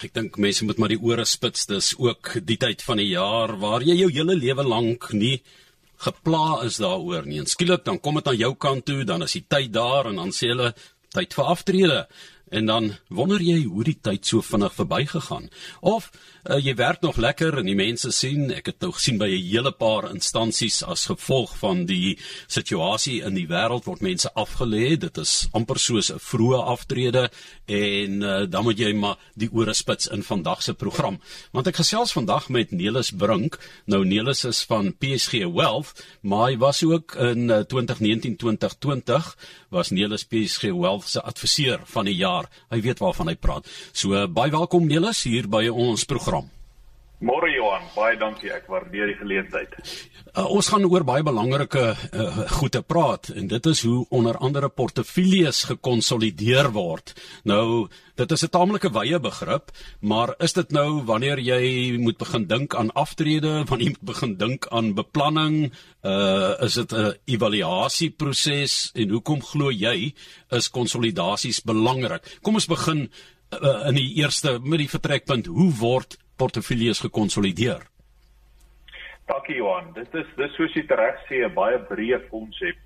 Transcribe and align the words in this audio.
Ek 0.00 0.14
dink 0.16 0.38
mense 0.40 0.64
moet 0.64 0.78
maar 0.80 0.92
die 0.94 1.02
ore 1.04 1.26
spits. 1.28 1.66
Dis 1.68 1.92
ook 2.00 2.38
die 2.48 2.56
tyd 2.60 2.80
van 2.86 3.00
die 3.02 3.10
jaar 3.10 3.52
waar 3.60 3.84
jy 3.84 3.98
jou 3.98 4.08
hele 4.14 4.36
lewe 4.38 4.64
lank 4.64 5.10
nie 5.12 5.42
gepla 6.00 6.62
is 6.64 6.78
daaroor 6.80 7.26
nie. 7.28 7.42
En 7.42 7.50
skielik 7.50 7.84
dan 7.84 8.00
kom 8.00 8.16
dit 8.16 8.30
aan 8.30 8.38
jou 8.40 8.54
kant 8.56 8.86
toe, 8.88 9.04
dan 9.04 9.26
is 9.26 9.36
die 9.36 9.44
tyd 9.44 9.74
daar 9.76 10.08
en 10.08 10.16
dan 10.22 10.32
sê 10.32 10.54
hulle 10.54 10.72
tyd 11.12 11.36
vir 11.36 11.50
aftrede. 11.52 11.98
En 12.50 12.66
dan 12.66 12.88
wonder 13.12 13.42
jy 13.44 13.60
hoe 13.66 13.84
die 13.86 13.98
tyd 14.00 14.24
so 14.26 14.40
vinnig 14.42 14.72
verbygegaan. 14.74 15.50
Of 15.84 16.08
uh, 16.48 16.56
jy 16.58 16.74
werk 16.74 17.00
nog 17.04 17.16
lekker 17.16 17.58
en 17.60 17.68
die 17.68 17.76
mense 17.76 18.10
sien, 18.14 18.48
ek 18.54 18.70
het 18.72 18.80
nou 18.84 18.92
gesien 18.96 19.18
by 19.20 19.28
'n 19.28 19.44
hele 19.50 19.72
paar 19.72 20.10
instansies 20.10 20.82
as 20.82 21.06
gevolg 21.06 21.56
van 21.58 21.84
die 21.86 22.18
situasie 22.46 23.22
in 23.22 23.34
die 23.34 23.46
wêreld 23.46 23.84
word 23.84 24.00
mense 24.00 24.30
afgelê. 24.34 24.98
Dit 24.98 25.18
is 25.18 25.48
amper 25.52 25.78
soos 25.78 26.10
'n 26.10 26.18
vroeë 26.18 26.60
aftrede 26.64 27.30
en 27.66 28.22
uh, 28.22 28.46
dan 28.48 28.64
moet 28.64 28.78
jy 28.78 28.92
maar 28.94 29.16
die 29.34 29.48
ore 29.52 29.74
spits 29.74 30.06
in 30.06 30.22
vandag 30.22 30.62
se 30.62 30.74
program. 30.74 31.20
Want 31.52 31.66
ek 31.66 31.76
gesels 31.76 32.12
vandag 32.12 32.48
met 32.48 32.70
Nelis 32.70 33.10
Brink. 33.10 33.58
Nou 33.86 34.04
Nelis 34.04 34.44
is 34.44 34.62
van 34.64 34.94
PSG 34.98 35.44
Wealth, 35.52 35.92
maar 36.22 36.50
hy 36.50 36.56
was 36.56 36.82
ook 36.82 37.14
in 37.14 37.50
uh, 37.50 37.62
2019-2020 37.66 39.34
was 39.68 39.90
Nelis 39.90 40.24
PSG 40.24 40.72
Wealth 40.72 41.08
se 41.08 41.22
adviseur 41.22 41.80
van 41.84 42.04
die 42.04 42.16
jaar. 42.16 42.48
Hy 42.70 42.80
weet 42.80 42.98
waarvan 42.98 43.28
hy 43.28 43.36
praat. 43.36 43.66
So 43.92 44.14
uh, 44.14 44.26
baie 44.26 44.50
welkom 44.50 44.86
Nelis 44.86 45.24
hier 45.28 45.48
by 45.48 45.66
ons 45.68 46.04
program. 46.04 46.39
Môre 47.20 47.50
Johan, 47.52 47.82
baie 47.92 48.14
dankie. 48.16 48.48
Ek 48.48 48.64
waardeer 48.72 49.10
die 49.10 49.18
geleentheid. 49.18 49.74
Uh, 50.30 50.46
ons 50.56 50.70
gaan 50.72 50.86
oor 50.88 51.04
baie 51.04 51.20
belangrike 51.20 51.82
uh, 51.92 52.28
goede 52.54 52.80
praat 52.80 53.28
en 53.34 53.50
dit 53.50 53.66
is 53.68 53.82
hoe 53.84 54.06
onder 54.16 54.38
andere 54.40 54.70
portefeuilles 54.72 55.58
gekonsolideer 55.68 56.70
word. 56.72 57.12
Nou, 57.44 57.90
dit 58.16 58.32
is 58.32 58.44
'n 58.44 58.48
taamlike 58.56 58.88
wye 58.96 59.18
begrip, 59.20 59.68
maar 60.00 60.32
is 60.40 60.56
dit 60.56 60.72
nou 60.72 61.04
wanneer 61.04 61.38
jy 61.38 61.98
moet 62.00 62.16
begin 62.16 62.46
dink 62.46 62.74
aan 62.74 62.92
aftrede, 62.96 63.52
wanneer 63.68 63.92
jy 63.92 63.96
moet 63.98 64.12
begin 64.14 64.36
dink 64.36 64.66
aan 64.70 64.94
beplanning, 64.94 65.72
uh 66.00 66.56
is 66.64 66.74
dit 66.74 66.92
'n 66.92 67.12
evaluasieproses 67.26 68.92
en 68.94 69.10
hoekom 69.10 69.42
glo 69.42 69.70
jy 69.70 70.14
is 70.50 70.70
konsolidasies 70.70 71.60
belangrik? 71.60 72.38
Kom 72.40 72.54
ons 72.54 72.66
begin 72.66 73.10
uh, 73.52 73.88
in 73.88 73.94
die 73.94 74.14
eerste 74.22 74.58
met 74.62 74.78
die 74.78 74.88
vertrekpunt, 74.88 75.46
hoe 75.46 75.72
word 75.80 76.16
portefeuilles 76.42 77.02
gekonsolideer? 77.04 77.82
Dankie 79.30 79.56
Johan. 79.60 79.92
Dit 79.94 80.14
is 80.18 80.30
dis 80.38 80.54
soos 80.58 80.72
jy 80.74 80.84
reg 80.88 81.18
sê 81.28 81.44
'n 81.46 81.54
baie 81.54 81.78
breë 81.90 82.20
konsep. 82.30 82.78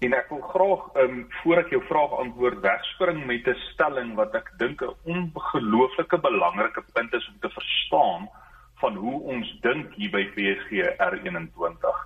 En 0.00 0.14
ek 0.14 0.28
wil 0.30 0.42
graag 0.54 0.82
ehm 0.94 1.14
um, 1.14 1.22
voor 1.42 1.58
ek 1.58 1.72
jou 1.74 1.82
vraag 1.88 2.12
antwoord 2.22 2.60
wegspring 2.62 3.24
met 3.26 3.48
'n 3.48 3.62
stelling 3.72 4.14
wat 4.14 4.34
ek 4.34 4.52
dink 4.58 4.82
'n 4.82 4.94
ongelooflike 5.14 6.18
belangrike 6.28 6.82
punt 6.94 7.14
is 7.14 7.28
om 7.28 7.38
te 7.40 7.50
verstaan 7.50 8.28
van 8.80 8.94
hoe 8.94 9.20
ons 9.22 9.48
dink 9.60 9.94
hier 9.94 10.10
by 10.10 10.24
PSG 10.36 10.70
R21. 11.10 11.96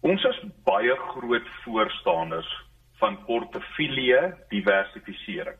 Ons 0.00 0.24
is 0.24 0.40
baie 0.64 0.96
groot 1.14 1.48
voorstanders 1.64 2.50
van 2.98 3.24
portefeulje 3.26 4.34
diversifisering. 4.48 5.58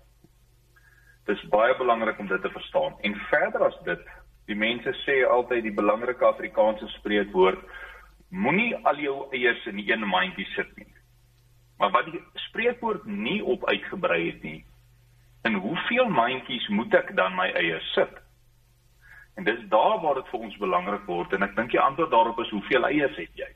Dit 1.26 1.36
is 1.36 1.48
baie 1.48 1.76
belangrik 1.78 2.18
om 2.18 2.26
dit 2.26 2.42
te 2.42 2.50
verstaan. 2.50 2.96
En 3.00 3.14
verder 3.30 3.64
as 3.66 3.78
dit, 3.84 4.00
Die 4.50 4.58
mense 4.58 4.92
sê 5.04 5.22
altyd 5.28 5.62
die 5.62 5.74
belangrike 5.74 6.26
Afrikaanse 6.26 6.88
spreekwoord 6.98 7.62
moenie 8.32 8.74
al 8.88 8.98
jou 8.98 9.16
eiers 9.36 9.66
in 9.70 9.78
een 9.78 10.06
mandjie 10.08 10.46
sit 10.54 10.76
nie. 10.76 10.88
Maar 11.78 11.90
wat 11.90 12.10
die 12.10 12.20
spreekwoord 12.48 13.04
nie 13.06 13.42
op 13.44 13.66
uitgebrei 13.68 14.20
het 14.26 14.42
nie, 14.42 14.64
in 15.42 15.54
hoeveel 15.54 16.08
mandjies 16.08 16.68
moet 16.68 16.94
ek 16.94 17.14
dan 17.18 17.34
my 17.36 17.48
eiers 17.58 17.88
sit? 17.94 18.12
En 19.36 19.44
dis 19.44 19.60
daar 19.68 20.00
waar 20.00 20.20
dit 20.20 20.28
vir 20.30 20.46
ons 20.48 20.56
belangrik 20.60 21.06
word 21.06 21.32
en 21.32 21.42
ek 21.42 21.56
dink 21.56 21.72
die 21.72 21.80
antwoord 21.80 22.10
daarop 22.10 22.40
is 22.44 22.52
hoeveel 22.54 22.86
eiers 22.88 23.16
het 23.18 23.38
jy? 23.38 23.48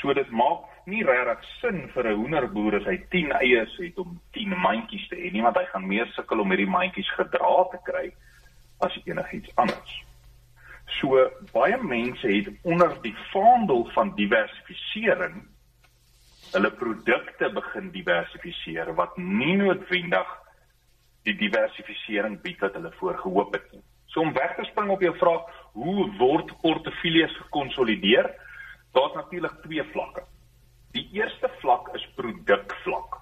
So 0.00 0.14
dit 0.14 0.30
maak 0.30 0.66
nie 0.86 1.02
regtig 1.04 1.44
sin 1.60 1.88
vir 1.94 2.08
'n 2.10 2.16
hoenderboer 2.16 2.76
as 2.80 2.86
hy 2.86 2.96
10 3.10 3.32
eiers 3.32 3.76
het 3.78 3.98
om 3.98 4.20
10 4.32 4.56
mandjies 4.56 5.08
te 5.08 5.16
hê 5.16 5.32
nie, 5.32 5.42
want 5.42 5.56
hy 5.56 5.64
gaan 5.64 5.86
meer 5.86 6.06
sukkel 6.06 6.40
om 6.40 6.50
hierdie 6.50 6.70
mandjies 6.70 7.10
gedra 7.18 7.64
te 7.70 7.78
kry 7.84 8.12
as 8.80 8.98
enigiets 9.04 9.52
anders. 9.60 9.96
So 10.98 11.22
baie 11.52 11.78
mense 11.82 12.26
het 12.26 12.50
onder 12.62 12.96
die 13.04 13.14
vaandel 13.32 13.86
van 13.94 14.14
diversifisering 14.18 15.42
hulle 16.50 16.70
produkte 16.74 17.50
begin 17.54 17.90
diversifiseer 17.94 18.90
wat 18.98 19.16
nie 19.18 19.54
noodwendig 19.60 20.30
die 21.28 21.36
diversifisering 21.38 22.40
bied 22.42 22.62
wat 22.64 22.74
hulle 22.78 22.92
voorgehoop 22.98 23.54
het 23.54 23.72
nie. 23.74 23.82
So 24.10 24.24
om 24.24 24.32
weg 24.34 24.56
te 24.56 24.66
spring 24.66 24.90
op 24.90 25.02
jou 25.04 25.12
vraag, 25.20 25.46
hoe 25.78 26.08
word 26.18 26.50
portefeuilles 26.62 27.36
gekonsolideer? 27.44 28.26
Daar's 28.96 29.14
natuurlik 29.14 29.60
twee 29.62 29.84
vlakke. 29.92 30.24
Die 30.96 31.06
eerste 31.14 31.50
vlak 31.60 31.92
is 31.94 32.06
produkvlak. 32.16 33.20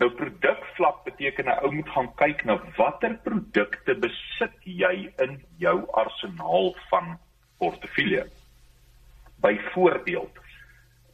Nou 0.00 0.08
produkvlak 0.16 1.02
beteken 1.04 1.48
'n 1.52 1.60
ou 1.64 1.70
moet 1.72 1.88
gaan 1.94 2.14
kyk 2.16 2.44
na 2.44 2.56
watter 2.76 3.14
produkte 3.24 3.94
besit 3.94 4.56
jy 4.64 5.12
in 5.24 5.42
jou 5.58 5.76
arsenaal 5.92 6.74
van 6.88 7.18
portefeulje. 7.58 8.24
Byvoorbeeld, 9.44 10.34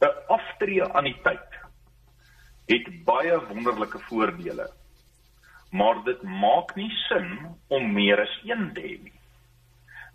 'n 0.01 0.15
aftreeanniteit 0.27 1.51
het 2.67 2.87
baie 3.03 3.39
wonderlike 3.47 3.99
voordele. 3.99 4.71
Maar 5.71 6.03
dit 6.03 6.21
maak 6.23 6.75
nie 6.75 6.91
sin 7.07 7.55
om 7.67 7.93
meer 7.93 8.21
as 8.21 8.39
een 8.43 8.71
te 8.73 8.81
hê 8.81 8.95
nie. 9.03 9.19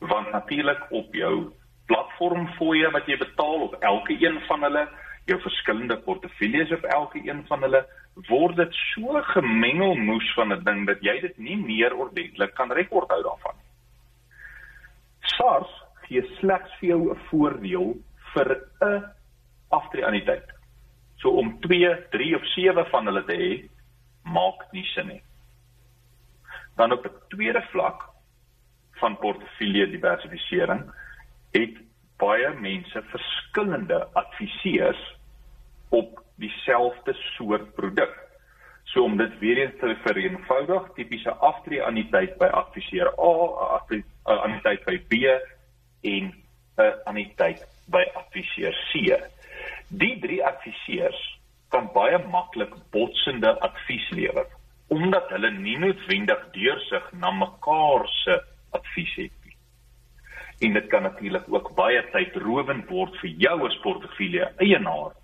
Want 0.00 0.32
natuurlik 0.32 0.90
op 0.90 1.14
jou 1.14 1.52
platformfooie 1.86 2.90
wat 2.90 3.06
jy 3.06 3.16
betaal 3.18 3.60
op 3.68 3.74
elke 3.80 4.16
een 4.26 4.40
van 4.48 4.62
hulle, 4.62 4.88
jou 5.26 5.40
verskillende 5.40 5.96
portefeuilles 6.04 6.72
op 6.72 6.84
elke 6.84 7.20
een 7.24 7.44
van 7.46 7.62
hulle, 7.62 7.82
word 8.28 8.56
dit 8.56 8.74
so 8.92 9.20
gemengelmoes 9.34 10.32
van 10.34 10.52
'n 10.52 10.64
ding 10.64 10.86
dat 10.86 11.00
jy 11.00 11.20
dit 11.20 11.38
nie 11.38 11.56
meer 11.56 11.94
ordentlik 11.94 12.54
kan 12.54 12.72
rekord 12.72 13.08
hou 13.10 13.22
daarvan. 13.22 13.56
SARS 15.20 15.70
gee 16.06 16.22
slegs 16.38 16.72
vir 16.80 16.88
jou 16.88 17.10
'n 17.10 17.20
voordeel 17.30 17.96
vir 18.34 18.48
'n 18.80 19.04
aftreeanniteit. 19.70 20.48
So 21.16 21.30
om 21.30 21.60
2, 21.60 22.06
3 22.10 22.36
of 22.36 22.44
7 22.44 22.86
van 22.86 23.06
hulle 23.06 23.24
te 23.24 23.36
hê, 23.36 23.68
maak 24.24 24.72
nie 24.72 24.84
sin 24.84 25.06
nie. 25.06 25.22
Dan 26.76 26.92
op 26.92 27.04
'n 27.06 27.18
tweede 27.28 27.62
vlak 27.70 28.08
van 29.00 29.16
portefeulje 29.18 29.90
diversifisering 29.90 30.92
het 31.52 31.76
baie 32.22 32.50
mense 32.62 33.02
verskillende 33.10 33.98
adviseurs 34.18 35.00
op 35.90 36.20
dieselfde 36.40 37.14
soort 37.34 37.74
produk. 37.74 38.14
So 38.92 39.04
om 39.04 39.16
dit 39.16 39.38
weer 39.38 39.58
eens 39.62 39.78
te 39.80 39.96
vereenvoudig, 40.04 40.88
tipiese 40.94 41.34
aftreeanniteit 41.50 42.38
by 42.38 42.48
adviseur 42.62 43.12
A, 43.18 43.34
'n 43.90 44.04
anniteit 44.24 44.84
by 44.84 44.98
B 45.10 45.12
en 46.02 46.32
'n 46.78 46.92
anniteit 47.04 47.66
by 47.90 48.04
adviseur 48.14 48.74
C. 48.90 49.16
Die 49.88 50.18
drie 50.20 50.44
adviseurs 50.44 51.20
kan 51.68 51.88
baie 51.92 52.18
maklik 52.18 52.74
botsende 52.90 53.60
advies 53.60 54.10
lewer 54.10 54.46
omdat 54.92 55.30
hulle 55.32 55.50
nie 55.50 55.78
noodwendig 55.80 56.40
deursig 56.52 57.04
na 57.16 57.30
mekaar 57.30 58.04
se. 58.24 58.34
En 60.62 60.72
dit 60.78 60.86
kan 60.86 61.02
natuurlik 61.02 61.46
ook 61.50 61.72
baie 61.74 62.02
tydrowend 62.14 62.88
word 62.88 63.16
vir 63.20 63.34
jou 63.46 63.56
as 63.66 63.78
portefeulje 63.82 64.46
eienaar 64.62 65.16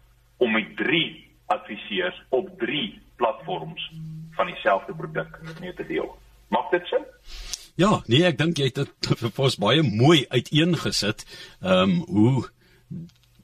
om 0.43 0.53
met 0.53 0.75
drie 0.76 1.28
adviseurs 1.47 2.19
op 2.34 2.50
drie 2.59 2.99
platforms 3.16 3.91
van 4.34 4.50
dieselfde 4.50 4.94
produk 4.94 5.38
mee 5.60 5.75
te 5.75 5.87
deel. 5.87 6.10
Maak 6.48 6.71
dit 6.71 6.87
sin? 6.91 7.06
Ja, 7.78 8.00
nee, 8.10 8.25
ek 8.27 8.38
dink 8.41 8.59
jy 8.59 8.71
het 8.72 8.80
dit 8.83 9.10
vir 9.22 9.45
ons 9.47 9.59
baie 9.62 9.83
mooi 9.86 10.24
uiteengesit. 10.28 11.27
Ehm 11.62 11.98
um, 11.98 11.98
hoe 12.09 12.48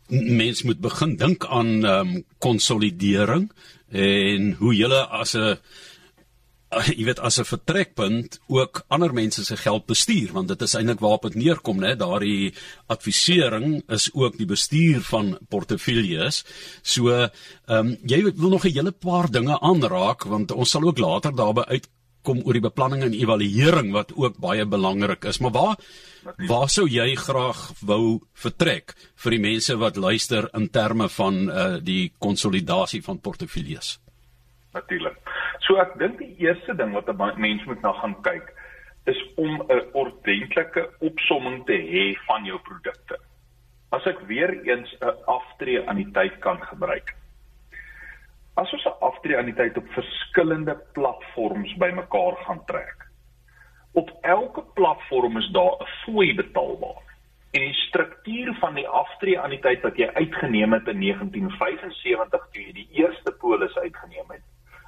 mens 0.09 0.63
moet 0.63 0.81
begin 0.83 1.17
dink 1.17 1.47
aan 1.47 1.85
ehm 1.85 2.15
um, 2.17 2.25
konsolidering 2.39 3.49
en 3.95 4.53
hoe 4.59 4.75
jy 4.75 4.91
as 4.91 5.35
'n 5.39 5.59
jy 6.99 7.05
weet 7.09 7.21
as 7.21 7.39
'n 7.41 7.49
vertrekpunt 7.49 8.41
ook 8.49 8.85
ander 8.89 9.13
mense 9.15 9.45
se 9.45 9.57
geld 9.57 9.87
bestuur 9.87 10.33
want 10.33 10.49
dit 10.49 10.63
is 10.63 10.75
eintlik 10.75 11.01
waarop 11.01 11.23
dit 11.29 11.35
neerkom 11.35 11.81
nê 11.81 11.95
daardie 11.97 12.55
advisering 12.87 13.83
is 13.89 14.11
ook 14.15 14.39
die 14.39 14.47
bestuur 14.47 15.01
van 15.01 15.39
portefeuilles. 15.49 16.45
So 16.83 17.11
ehm 17.11 17.31
um, 17.69 17.97
jy 18.03 18.23
wil 18.23 18.51
nog 18.51 18.65
'n 18.65 18.75
hele 18.77 18.93
paar 18.93 19.31
dinge 19.31 19.61
aanraak 19.61 20.25
want 20.25 20.53
ons 20.53 20.71
sal 20.71 20.83
ook 20.83 20.99
later 20.99 21.33
daarby 21.33 21.63
uitkom 21.69 22.43
oor 22.45 22.53
die 22.53 22.69
beplanning 22.69 23.03
en 23.03 23.13
evaluering 23.13 23.93
wat 23.93 24.13
ook 24.17 24.39
baie 24.39 24.67
belangrik 24.67 25.25
is. 25.25 25.39
Maar 25.39 25.53
waar 25.53 25.77
waar 26.49 26.69
sou 26.69 26.89
jy 26.89 27.15
graag 27.15 27.73
wou 27.81 28.21
vertrek 28.33 28.95
vir 29.17 29.31
die 29.31 29.41
mense 29.41 29.77
wat 29.77 29.97
luister 29.97 30.49
in 30.55 30.71
terme 30.71 31.09
van 31.09 31.51
uh, 31.51 31.77
die 31.81 32.13
konsolidasie 32.19 33.03
van 33.03 33.21
portefeuilles? 33.21 33.99
Natuurlik 34.73 35.34
So 35.65 35.79
ek 35.81 35.95
dink 36.01 36.19
die 36.21 36.35
eerste 36.45 36.75
ding 36.77 36.93
wat 36.93 37.09
'n 37.09 37.41
mens 37.41 37.65
moet 37.65 37.81
na 37.83 37.93
gaan 37.93 38.17
kyk 38.23 38.53
is 39.07 39.21
om 39.37 39.63
'n 39.69 39.83
ordentlike 39.93 40.83
opsomming 41.01 41.65
te 41.67 41.73
hê 41.73 42.17
van 42.27 42.45
jou 42.45 42.59
produkte. 42.59 43.19
As 43.91 44.07
ek 44.07 44.21
weer 44.29 44.53
eens 44.69 44.97
'n 45.01 45.17
aftree 45.27 45.87
aan 45.89 45.97
die 45.97 46.11
tyd 46.13 46.39
kan 46.39 46.61
gebruik. 46.61 47.15
As 48.57 48.73
ons 48.73 48.85
'n 48.85 49.01
aftree 49.01 49.39
aan 49.39 49.51
die 49.51 49.55
tyd 49.55 49.77
op 49.77 49.89
verskillende 49.89 50.77
platforms 50.93 51.77
bymekaar 51.77 52.37
gaan 52.45 52.65
trek. 52.67 52.97
Op 53.93 54.11
elke 54.23 54.63
platform 54.75 55.37
is 55.37 55.49
daar 55.53 55.77
'n 55.81 55.87
fooi 56.05 56.35
betaalbaar. 56.35 57.03
En 57.53 57.61
die 57.61 57.75
struktuur 57.89 58.55
van 58.55 58.75
die 58.75 58.89
aftree 58.89 59.41
aan 59.41 59.51
die 59.51 59.61
tyd 59.61 59.81
wat 59.83 59.97
jy 59.97 60.07
uitgeneem 60.07 60.73
het 60.73 60.89
in 60.89 60.99
1975 60.99 62.49
toe 62.53 62.63
jy 62.63 62.73
die 62.73 62.89
eerste 62.91 63.33
polis 63.33 63.77
uitgeneem 63.77 64.29
het, 64.29 64.43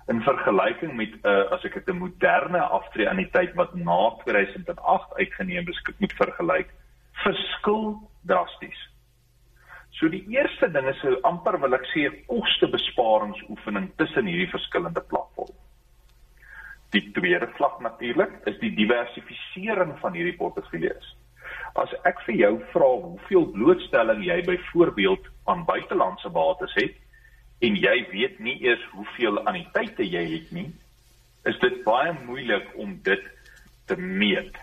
in 0.06 0.15
vergelyking 0.26 0.96
met 0.98 1.14
'n 1.14 1.28
uh, 1.28 1.52
as 1.54 1.64
ek 1.64 1.74
dit 1.78 1.88
'n 1.94 2.02
moderne 2.02 2.60
aftree 2.78 3.08
aan 3.08 3.22
die 3.22 3.30
tyd 3.30 3.54
wat 3.54 3.74
na 3.74 4.10
2008 4.24 5.14
uitgeneem 5.22 5.68
is, 5.68 5.82
moet 5.98 6.12
vergelyk, 6.12 6.70
verskil 7.24 7.96
drasties. 8.26 8.80
So 9.96 10.08
die 10.12 10.24
eerste 10.28 10.68
ding 10.70 10.88
is 10.88 11.02
'n 11.04 11.22
amper 11.22 11.60
wil 11.60 11.74
ek 11.74 11.86
sê 11.92 12.08
'n 12.08 12.24
kostebesparingsoefening 12.26 13.92
tussen 13.96 14.26
hierdie 14.26 14.50
verskillende 14.50 15.00
platforms. 15.00 15.62
Die 16.90 17.12
tweede 17.12 17.48
vlak 17.56 17.80
natuurlik 17.80 18.32
is 18.44 18.58
die 18.58 18.74
diversifisering 18.74 19.98
van 20.00 20.12
hierdie 20.12 20.36
portefeuilles. 20.36 21.16
As 21.74 21.92
ek 22.04 22.20
vir 22.26 22.34
jou 22.34 22.52
vra 22.72 22.90
hoeveel 23.06 23.46
blootstelling 23.56 24.22
jy 24.24 24.42
byvoorbeeld 24.44 25.26
aan 25.44 25.64
buitelandse 25.64 26.28
bates 26.28 26.74
het, 26.74 26.94
en 27.64 27.78
jy 27.80 27.96
weet 28.10 28.38
nie 28.44 28.58
eers 28.64 28.82
hoeveel 28.92 29.40
anniteite 29.48 30.04
jy 30.04 30.24
het 30.34 30.52
nie, 30.52 30.68
is 31.48 31.58
dit 31.62 31.82
baie 31.86 32.12
moeilik 32.26 32.68
om 32.76 32.96
dit 33.06 33.22
te 33.86 33.96
meet. 33.96 34.56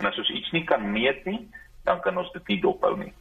En 0.00 0.08
as 0.08 0.18
ons 0.18 0.32
iets 0.32 0.50
nie 0.56 0.64
kan 0.66 0.84
meet 0.92 1.24
nie, 1.28 1.42
dan 1.84 2.00
kan 2.04 2.18
ons 2.18 2.30
dit 2.34 2.54
nie 2.54 2.60
dophou 2.62 2.96
nie. 2.98 3.12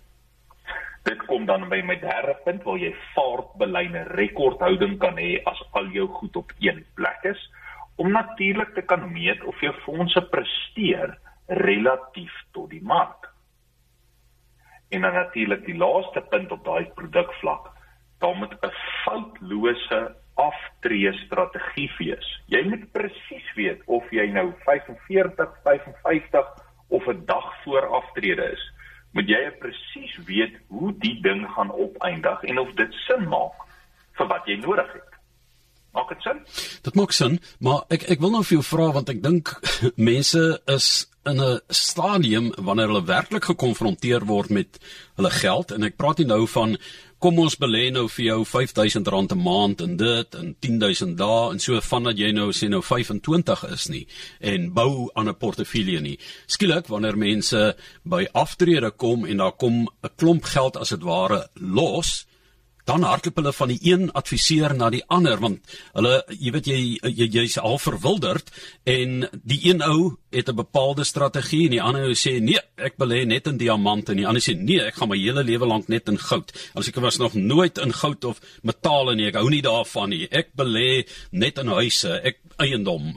Dit 1.07 1.21
kom 1.27 1.45
dan 1.47 1.67
by 1.71 1.79
my 1.85 1.95
derde 2.01 2.35
punt 2.45 2.65
waar 2.67 2.79
jy 2.79 2.91
vaartbelyne 3.13 4.03
rekordhouding 4.17 4.97
kan 5.01 5.19
hê 5.19 5.37
as 5.47 5.61
al 5.77 5.89
jou 5.95 6.07
goed 6.19 6.35
op 6.41 6.51
een 6.59 6.83
plek 6.97 7.25
is 7.31 7.41
om 7.99 8.11
natuurlik 8.15 8.73
te 8.75 8.83
kan 8.87 9.09
meet 9.11 9.41
of 9.43 9.59
jou 9.63 9.73
fondse 9.83 10.21
presteer 10.31 11.17
relatief 11.47 12.31
tot 12.55 12.69
die 12.71 12.83
mark. 12.83 13.27
En 14.89 15.03
dan 15.03 15.13
natuurlik 15.13 15.65
die 15.65 15.75
laaste 15.77 16.21
punt 16.31 16.51
op 16.55 16.63
daai 16.65 16.85
produkvlak 16.95 17.67
daar 18.19 18.35
moet 18.35 18.53
'n 18.53 18.73
foutlose 19.03 20.15
aftree 20.39 21.11
strategie 21.25 21.91
wees. 21.97 22.27
Jy 22.47 22.63
moet 22.69 22.91
presies 22.91 23.47
weet 23.55 23.81
of 23.85 24.03
jy 24.11 24.27
nou 24.31 24.53
45, 24.65 25.49
55 25.63 26.47
of 26.87 27.07
'n 27.07 27.25
dag 27.25 27.63
voor 27.63 27.87
aftrede 27.87 28.51
is. 28.51 28.63
Moet 29.11 29.27
jy 29.27 29.51
presies 29.59 30.17
weet 30.25 30.55
hoe 30.67 30.93
die 30.97 31.21
ding 31.21 31.47
gaan 31.51 31.71
opeindig 31.71 32.43
en 32.43 32.59
of 32.59 32.71
dit 32.75 32.93
sin 32.93 33.27
maak 33.27 33.67
vir 34.17 34.27
wat 34.27 34.45
jy 34.45 34.55
nodig 34.55 34.93
het. 34.93 35.09
Maak 35.91 36.09
dit 36.09 36.21
sin? 36.21 36.39
Dit 36.83 36.95
maak 36.95 37.11
sin, 37.11 37.39
maar 37.59 37.83
ek 37.89 38.03
ek 38.13 38.19
wil 38.19 38.31
nou 38.31 38.43
vir 38.43 38.59
jou 38.59 38.65
vra 38.65 38.91
want 38.91 39.09
ek 39.09 39.23
dink 39.23 39.49
mense 40.11 40.61
is 40.65 41.07
in 41.25 41.41
'n 41.41 41.59
stadium 41.67 42.53
wanneer 42.57 42.87
hulle 42.87 43.05
werklik 43.05 43.43
gekonfronteer 43.43 44.25
word 44.25 44.49
met 44.49 44.79
hulle 45.15 45.29
geld 45.29 45.71
en 45.71 45.83
ek 45.83 45.97
praat 45.97 46.17
nie 46.17 46.29
nou 46.29 46.47
van 46.47 46.77
kom 47.19 47.39
ons 47.43 47.57
belê 47.59 47.89
nou 47.91 48.05
vir 48.07 48.25
jou 48.25 48.43
R5000 48.45 49.33
'n 49.35 49.43
maand 49.43 49.81
in 49.81 49.97
dit 49.97 50.35
en 50.35 50.55
10000 50.59 51.17
dae 51.17 51.51
en 51.51 51.59
so 51.59 51.81
vandat 51.81 52.17
jy 52.17 52.31
nou 52.31 52.51
sê 52.51 52.69
nou 52.69 52.81
25 52.81 53.63
is 53.73 53.87
nie 53.89 54.07
en 54.39 54.73
bou 54.73 55.09
aan 55.13 55.27
'n 55.27 55.35
portefeulje 55.35 56.01
nie. 56.01 56.19
Skielik 56.47 56.87
wanneer 56.87 57.17
mense 57.17 57.75
by 58.03 58.27
aftrede 58.33 58.91
kom 58.91 59.25
en 59.25 59.37
daar 59.37 59.51
kom 59.51 59.89
'n 60.03 60.09
klomp 60.15 60.43
geld 60.43 60.77
as 60.77 60.89
dit 60.89 61.03
ware 61.03 61.49
los, 61.53 62.25
dan 62.89 63.05
hardloop 63.05 63.37
hulle 63.39 63.53
van 63.53 63.69
die 63.69 63.79
een 63.91 64.07
adviseur 64.17 64.73
na 64.77 64.89
die 64.93 65.03
ander 65.13 65.37
want 65.43 65.75
hulle 65.93 66.15
jy 66.33 66.53
weet 66.55 66.69
jy 66.71 66.79
jy's 67.37 67.57
jy 67.57 67.63
al 67.69 67.77
verwilderd 67.81 68.49
en 68.89 69.27
die 69.43 69.59
een 69.69 69.83
ou 69.85 70.15
het 70.33 70.49
'n 70.49 70.55
bepaalde 70.55 71.03
strategie 71.03 71.65
en 71.65 71.75
die 71.75 71.81
ander 71.81 72.07
ou 72.09 72.15
sê 72.17 72.39
nee 72.41 72.61
ek 72.77 72.97
belê 72.97 73.25
net 73.25 73.47
in 73.47 73.57
diamante 73.57 74.11
en 74.11 74.17
die 74.17 74.27
ander 74.27 74.41
sê 74.41 74.55
nee 74.57 74.81
ek 74.81 74.95
gaan 74.95 75.09
my 75.09 75.17
hele 75.17 75.43
lewe 75.43 75.65
lank 75.65 75.87
net 75.89 76.07
in 76.09 76.17
goud. 76.17 76.51
As 76.75 76.87
ek 76.87 76.95
was 76.95 77.17
nog 77.17 77.33
nooit 77.33 77.77
in 77.77 77.93
goud 77.93 78.25
of 78.25 78.41
metale 78.63 79.15
nie 79.15 79.27
ek 79.27 79.35
hou 79.35 79.49
nie 79.49 79.61
daarvan 79.61 80.09
nie. 80.09 80.27
Ek 80.31 80.49
belê 80.55 81.05
net 81.31 81.57
in 81.57 81.67
huise 81.67 82.21
ek 82.23 82.37
eiendom 82.57 83.13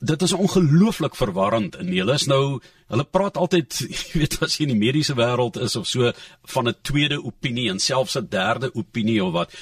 dit 0.00 0.22
is 0.22 0.32
ongelooflik 0.32 1.16
verwarrend 1.16 1.76
en 1.76 1.88
hulle 1.92 2.14
is 2.16 2.26
nou 2.26 2.60
hulle 2.88 3.04
praat 3.04 3.36
altyd 3.36 3.80
jy 3.98 4.22
weet 4.22 4.38
as 4.42 4.56
jy 4.56 4.66
in 4.66 4.72
die 4.72 4.80
mediese 4.80 5.16
wêreld 5.18 5.60
is 5.60 5.76
of 5.76 5.86
so 5.88 6.12
van 6.54 6.68
'n 6.68 6.80
tweede 6.82 7.20
opinie 7.22 7.68
en 7.70 7.78
selfs 7.78 8.16
'n 8.16 8.28
derde 8.28 8.70
opinie 8.74 9.24
of 9.24 9.32
wat. 9.32 9.52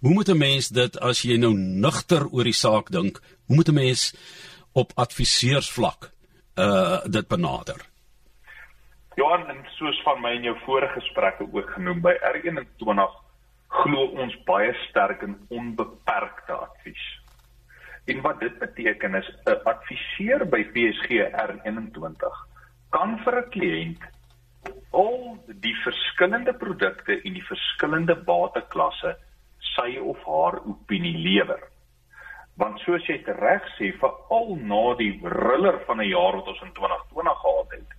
Hoe 0.00 0.14
moet 0.14 0.28
'n 0.28 0.38
mens 0.38 0.68
dit 0.68 0.98
as 1.00 1.22
jy 1.22 1.36
nou 1.36 1.54
nugter 1.54 2.26
oor 2.26 2.44
die 2.44 2.60
saak 2.64 2.90
dink 2.90 3.22
hoe 3.46 3.56
moet 3.56 3.68
'n 3.68 3.74
mens 3.74 4.14
op 4.72 4.92
adviseursvlak 4.94 6.10
uh 6.56 7.00
dit 7.06 7.28
benader? 7.28 7.86
Johan 9.14 9.46
en 9.50 9.66
soos 9.78 10.02
van 10.02 10.20
my 10.20 10.34
in 10.34 10.42
jou 10.42 10.56
vorige 10.64 11.00
gesprekke 11.00 11.46
ook 11.52 11.70
genoem 11.70 12.00
by 12.00 12.14
R21 12.18 13.14
glo 13.68 14.04
ons 14.06 14.34
baie 14.44 14.74
sterk 14.88 15.22
in 15.22 15.36
onbeperkte 15.48 16.52
advies 16.52 17.17
En 18.08 18.20
wat 18.24 18.40
dit 18.40 18.58
beteken 18.58 19.14
is 19.14 19.28
'n 19.44 19.60
adviseur 19.64 20.48
by 20.48 20.62
PSG 20.74 21.10
R21 21.46 22.36
kan 22.90 23.18
vir 23.24 23.34
'n 23.38 23.50
kliënt 23.54 24.02
al 24.90 25.38
die 25.46 25.76
verskillende 25.84 26.54
produkte 26.54 27.20
en 27.22 27.32
die 27.32 27.44
verskillende 27.44 28.16
bateklasse 28.30 29.16
sy 29.74 29.98
of 30.12 30.22
haar 30.24 30.60
opinie 30.64 31.18
lewer. 31.18 31.60
Want 32.56 32.80
soos 32.82 33.06
jy 33.06 33.20
reg 33.26 33.66
sê, 33.76 33.92
veral 34.00 34.56
na 34.70 34.94
die 34.98 35.20
riller 35.22 35.78
van 35.86 36.00
'n 36.00 36.08
jaar 36.08 36.36
wat 36.40 36.48
ons 36.48 36.62
in 36.62 36.72
2020 36.72 37.40
gehad 37.42 37.70
het, 37.70 37.90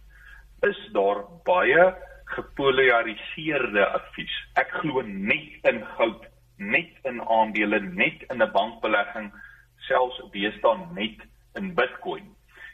is 0.71 0.79
daar 0.93 1.23
baie 1.43 1.95
gepolariseerde 2.25 3.85
advies. 3.85 4.35
Ek 4.55 4.69
glo 4.81 5.01
net 5.01 5.63
in 5.63 5.85
goud, 5.95 6.25
net 6.57 6.91
in 7.03 7.21
aandele, 7.21 7.79
net 7.79 8.25
in 8.29 8.41
'n 8.41 8.51
bankbelegging 8.51 9.31
selfs 9.89 10.21
deesdae 10.33 10.87
net 10.95 11.25
in 11.59 11.73
Bitcoin. 11.75 12.29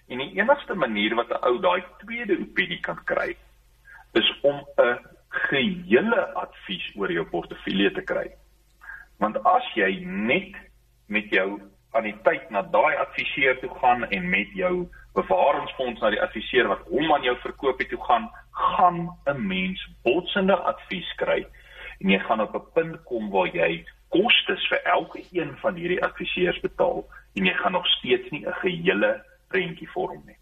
En 0.08 0.22
die 0.22 0.36
enigste 0.38 0.76
manier 0.76 1.16
wat 1.16 1.32
'n 1.34 1.44
ou 1.50 1.60
daai 1.60 1.84
tweede 2.04 2.38
opinie 2.40 2.80
kan 2.80 3.00
kry, 3.04 3.36
is 4.14 4.30
om 4.42 4.62
'n 4.78 5.00
gehele 5.30 6.34
advies 6.34 6.92
oor 6.96 7.12
jou 7.12 7.26
portefeulje 7.26 7.92
te 7.92 8.02
kry. 8.02 8.28
Want 9.18 9.44
as 9.44 9.66
jy 9.76 10.06
net 10.06 10.56
met 11.08 11.30
jou 11.30 11.62
aan 11.92 12.04
die 12.04 12.18
tyd 12.24 12.50
na 12.52 12.62
daai 12.62 12.96
adviseur 12.96 13.60
toe 13.60 13.72
gaan 13.82 14.04
en 14.04 14.30
met 14.30 14.52
jou 14.54 14.88
bevaringsfonds 15.16 16.02
na 16.02 16.10
die 16.10 16.22
adviseur 16.22 16.68
wat 16.68 16.88
hom 16.92 17.14
aan 17.14 17.24
jou 17.24 17.36
verkoop 17.44 17.80
het 17.80 17.90
toe 17.90 18.04
gaan, 18.04 18.30
gaan 18.52 19.10
'n 19.26 19.48
mens 19.48 19.88
botsende 20.04 20.56
advies 20.56 21.14
kry 21.16 21.46
en 22.00 22.10
jy 22.10 22.20
gaan 22.20 22.42
op 22.42 22.56
'n 22.56 22.72
punt 22.74 23.04
kom 23.04 23.30
waar 23.30 23.48
jy 23.48 23.86
kostes 24.16 24.64
vir 24.72 24.82
elke 24.96 25.22
een 25.32 25.54
van 25.62 25.76
hierdie 25.76 26.02
adviseurs 26.04 26.60
betaal 26.64 27.04
en 27.36 27.46
jy 27.50 27.54
gaan 27.60 27.76
nog 27.76 27.88
steeds 27.98 28.32
nie 28.32 28.46
'n 28.46 28.60
gehele 28.64 29.12
prentjie 29.52 29.90
vorm 29.94 30.24
nie. 30.26 30.40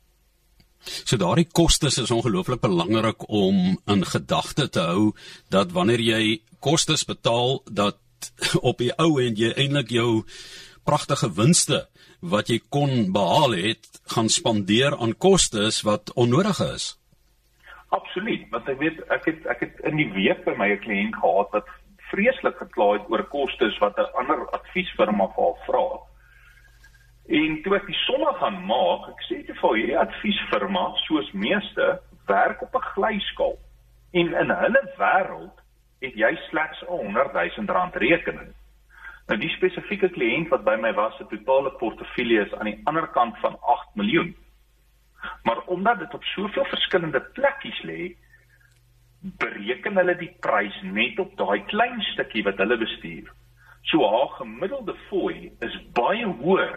So 0.84 1.18
daardie 1.18 1.48
kostes 1.48 1.98
is 1.98 2.12
ongelooflik 2.12 2.62
belangrik 2.62 3.30
om 3.30 3.78
in 3.88 4.06
gedagte 4.06 4.70
te 4.70 4.80
hou 4.80 5.14
dat 5.50 5.72
wanneer 5.72 6.00
jy 6.00 6.42
kostes 6.60 7.06
betaal 7.06 7.62
dat 7.72 7.98
op 8.70 8.78
die 8.78 8.92
ou 9.00 9.22
end 9.22 9.40
jy 9.40 9.54
eintlik 9.56 9.90
jou 9.90 10.24
pragtige 10.84 11.30
winste 11.36 11.88
wat 12.20 12.50
jy 12.52 12.60
kon 12.70 13.12
behaal 13.16 13.56
het 13.56 13.88
gaan 14.16 14.30
spandeer 14.30 14.96
aan 14.98 15.16
kostes 15.18 15.82
wat 15.88 16.12
onnodig 16.14 16.60
is. 16.60 16.98
Absoluut, 17.94 18.48
want 18.52 18.68
ek 18.72 18.80
weet 18.80 19.00
ek 19.14 19.26
het 19.30 19.48
ek 19.54 19.60
het 19.68 19.82
in 19.88 20.00
die 20.00 20.10
week 20.16 20.44
by 20.46 20.56
my 20.58 20.70
'n 20.74 20.84
kliënt 20.84 21.16
gehad 21.16 21.52
wat 21.52 21.68
vreeslik 22.14 22.58
gekla 22.62 22.94
het 22.98 23.10
oor 23.10 23.24
kostes 23.36 23.78
wat 23.82 23.98
'n 23.98 24.14
ander 24.22 24.50
adviesfirma 24.58 25.28
vir 25.36 25.44
haar 25.44 25.60
vra. 25.68 25.88
En 27.28 27.62
toe 27.64 27.76
ek 27.76 27.86
die 27.88 28.02
somme 28.06 28.34
gaan 28.40 28.66
maak, 28.66 29.10
ek 29.10 29.22
sê 29.28 29.46
te 29.46 29.54
vir 29.62 29.76
hierdie 29.76 30.00
adviesfirma, 30.00 30.86
soos 31.08 31.32
meeste, 31.32 32.00
werk 32.28 32.62
op 32.62 32.76
'n 32.76 32.90
glyskaal. 32.94 33.58
En 34.12 34.34
in 34.42 34.50
hulle 34.50 34.84
wêreld 34.98 35.58
het 36.02 36.14
jy 36.16 36.36
slegs 36.50 36.82
'n 36.82 36.86
100 36.86 37.34
000 37.34 37.74
rand 37.76 37.96
rekening. 37.96 38.54
Nou 39.28 39.40
die 39.40 39.54
spesifieke 39.56 40.10
kliënt 40.10 40.50
wat 40.50 40.64
by 40.64 40.76
my 40.76 40.94
was, 40.94 41.16
se 41.18 41.26
totale 41.26 41.72
portefeulje 41.72 42.46
is 42.46 42.54
aan 42.54 42.66
die 42.66 42.82
ander 42.84 43.08
kant 43.08 43.38
van 43.40 43.58
8 43.62 43.96
miljoen. 43.96 44.36
Maar 45.44 45.60
omdat 45.66 46.00
dit 46.00 46.14
op 46.14 46.24
soveel 46.24 46.66
verskillende 46.66 47.22
plekkies 47.22 47.82
lê, 47.84 48.16
bereken 49.24 49.98
hulle 50.00 50.16
die 50.20 50.32
prys 50.44 50.76
net 50.84 51.20
op 51.24 51.36
daai 51.40 51.64
klein 51.72 52.02
stukkie 52.12 52.44
wat 52.44 52.60
hulle 52.60 52.78
bestuur. 52.82 53.32
So 53.92 54.04
haar 54.08 54.36
gemiddelde 54.40 54.96
fooi 55.10 55.52
is 55.64 55.76
baie 55.96 56.28
hoër 56.44 56.76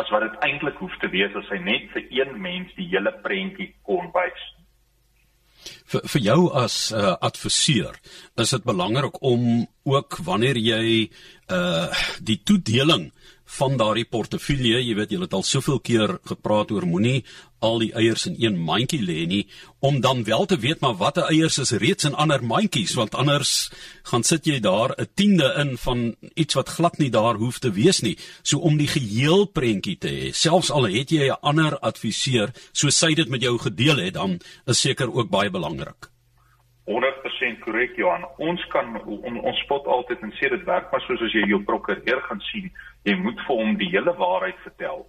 as 0.00 0.10
wat 0.10 0.24
dit 0.26 0.40
eintlik 0.48 0.80
hoef 0.82 0.96
te 1.00 1.10
wees 1.12 1.36
as 1.38 1.48
hy 1.52 1.60
net 1.62 1.88
vir 1.94 2.08
een 2.10 2.36
mens 2.42 2.72
die 2.78 2.88
hele 2.90 3.12
prentjie 3.24 3.70
kon 3.86 4.10
wys. 4.16 4.44
Vir 5.88 6.08
vir 6.12 6.22
jou 6.24 6.40
as 6.52 6.92
'n 6.92 7.00
uh, 7.00 7.14
adviseur 7.20 7.94
is 8.36 8.50
dit 8.50 8.64
belangrik 8.64 9.22
om 9.22 9.66
ook 9.84 10.18
wanneer 10.24 10.56
jy 10.56 11.10
uh 11.48 11.88
die 12.20 12.40
toedeling 12.44 13.12
van 13.54 13.76
daardie 13.76 14.04
portefeulje, 14.04 14.80
jy 14.82 14.94
weet 14.98 15.12
jy 15.14 15.20
het 15.20 15.34
al 15.36 15.42
soveel 15.42 15.80
keer 15.80 16.18
gepraat 16.26 16.72
oor 16.74 16.86
moenie 16.86 17.24
al 17.64 17.80
die 17.80 17.92
eiers 17.96 18.26
in 18.28 18.36
een 18.38 18.56
mandjie 18.60 19.00
lê 19.00 19.24
nie 19.30 19.42
om 19.84 20.00
dan 20.04 20.24
wel 20.24 20.46
te 20.50 20.58
weet 20.60 20.82
maar 20.84 20.96
watter 21.00 21.28
eiers 21.32 21.58
is 21.62 21.72
reeds 21.82 22.08
in 22.08 22.16
ander 22.24 22.44
mandjies 22.44 22.94
want 22.98 23.16
anders 23.20 23.52
gaan 24.10 24.24
sit 24.24 24.48
jy 24.50 24.58
daar 24.60 24.94
'n 24.96 25.08
tiende 25.14 25.48
in 25.62 25.76
van 25.86 26.16
iets 26.34 26.54
wat 26.54 26.74
glad 26.76 26.98
nie 26.98 27.10
daar 27.10 27.34
hoef 27.34 27.58
te 27.58 27.70
wees 27.72 28.00
nie. 28.00 28.16
So 28.42 28.58
om 28.58 28.76
die 28.76 28.88
geheel 28.88 29.46
prentjie 29.46 29.98
te 29.98 30.08
hê, 30.08 30.32
selfs 30.32 30.70
al 30.70 30.88
het 30.88 31.10
jy 31.10 31.28
'n 31.28 31.40
ander 31.42 31.78
adviseur 31.78 32.52
soos 32.72 32.98
sy 32.98 33.14
dit 33.14 33.28
met 33.28 33.42
jou 33.42 33.58
gedeel 33.58 33.96
het, 33.96 34.14
dan 34.14 34.40
is 34.66 34.80
seker 34.80 35.12
ook 35.12 35.30
baie 35.30 35.50
belangrik. 35.50 36.13
100% 36.86 37.60
korrek 37.64 37.96
Johan. 37.96 38.26
Ons 38.38 38.64
kan 38.72 38.96
on, 39.06 39.40
ons 39.40 39.60
spot 39.64 39.86
altyd 39.86 40.20
en 40.22 40.32
sê 40.36 40.50
dit 40.52 40.64
werk 40.68 40.90
maar 40.92 41.04
soos 41.06 41.22
as 41.24 41.32
jy 41.32 41.46
jou 41.48 41.62
prokureur 41.64 42.20
gaan 42.28 42.42
sien, 42.50 42.70
jy 43.08 43.14
moet 43.20 43.40
vir 43.46 43.60
hom 43.62 43.76
die 43.80 43.88
hele 43.94 44.12
waarheid 44.18 44.58
vertel. 44.66 45.06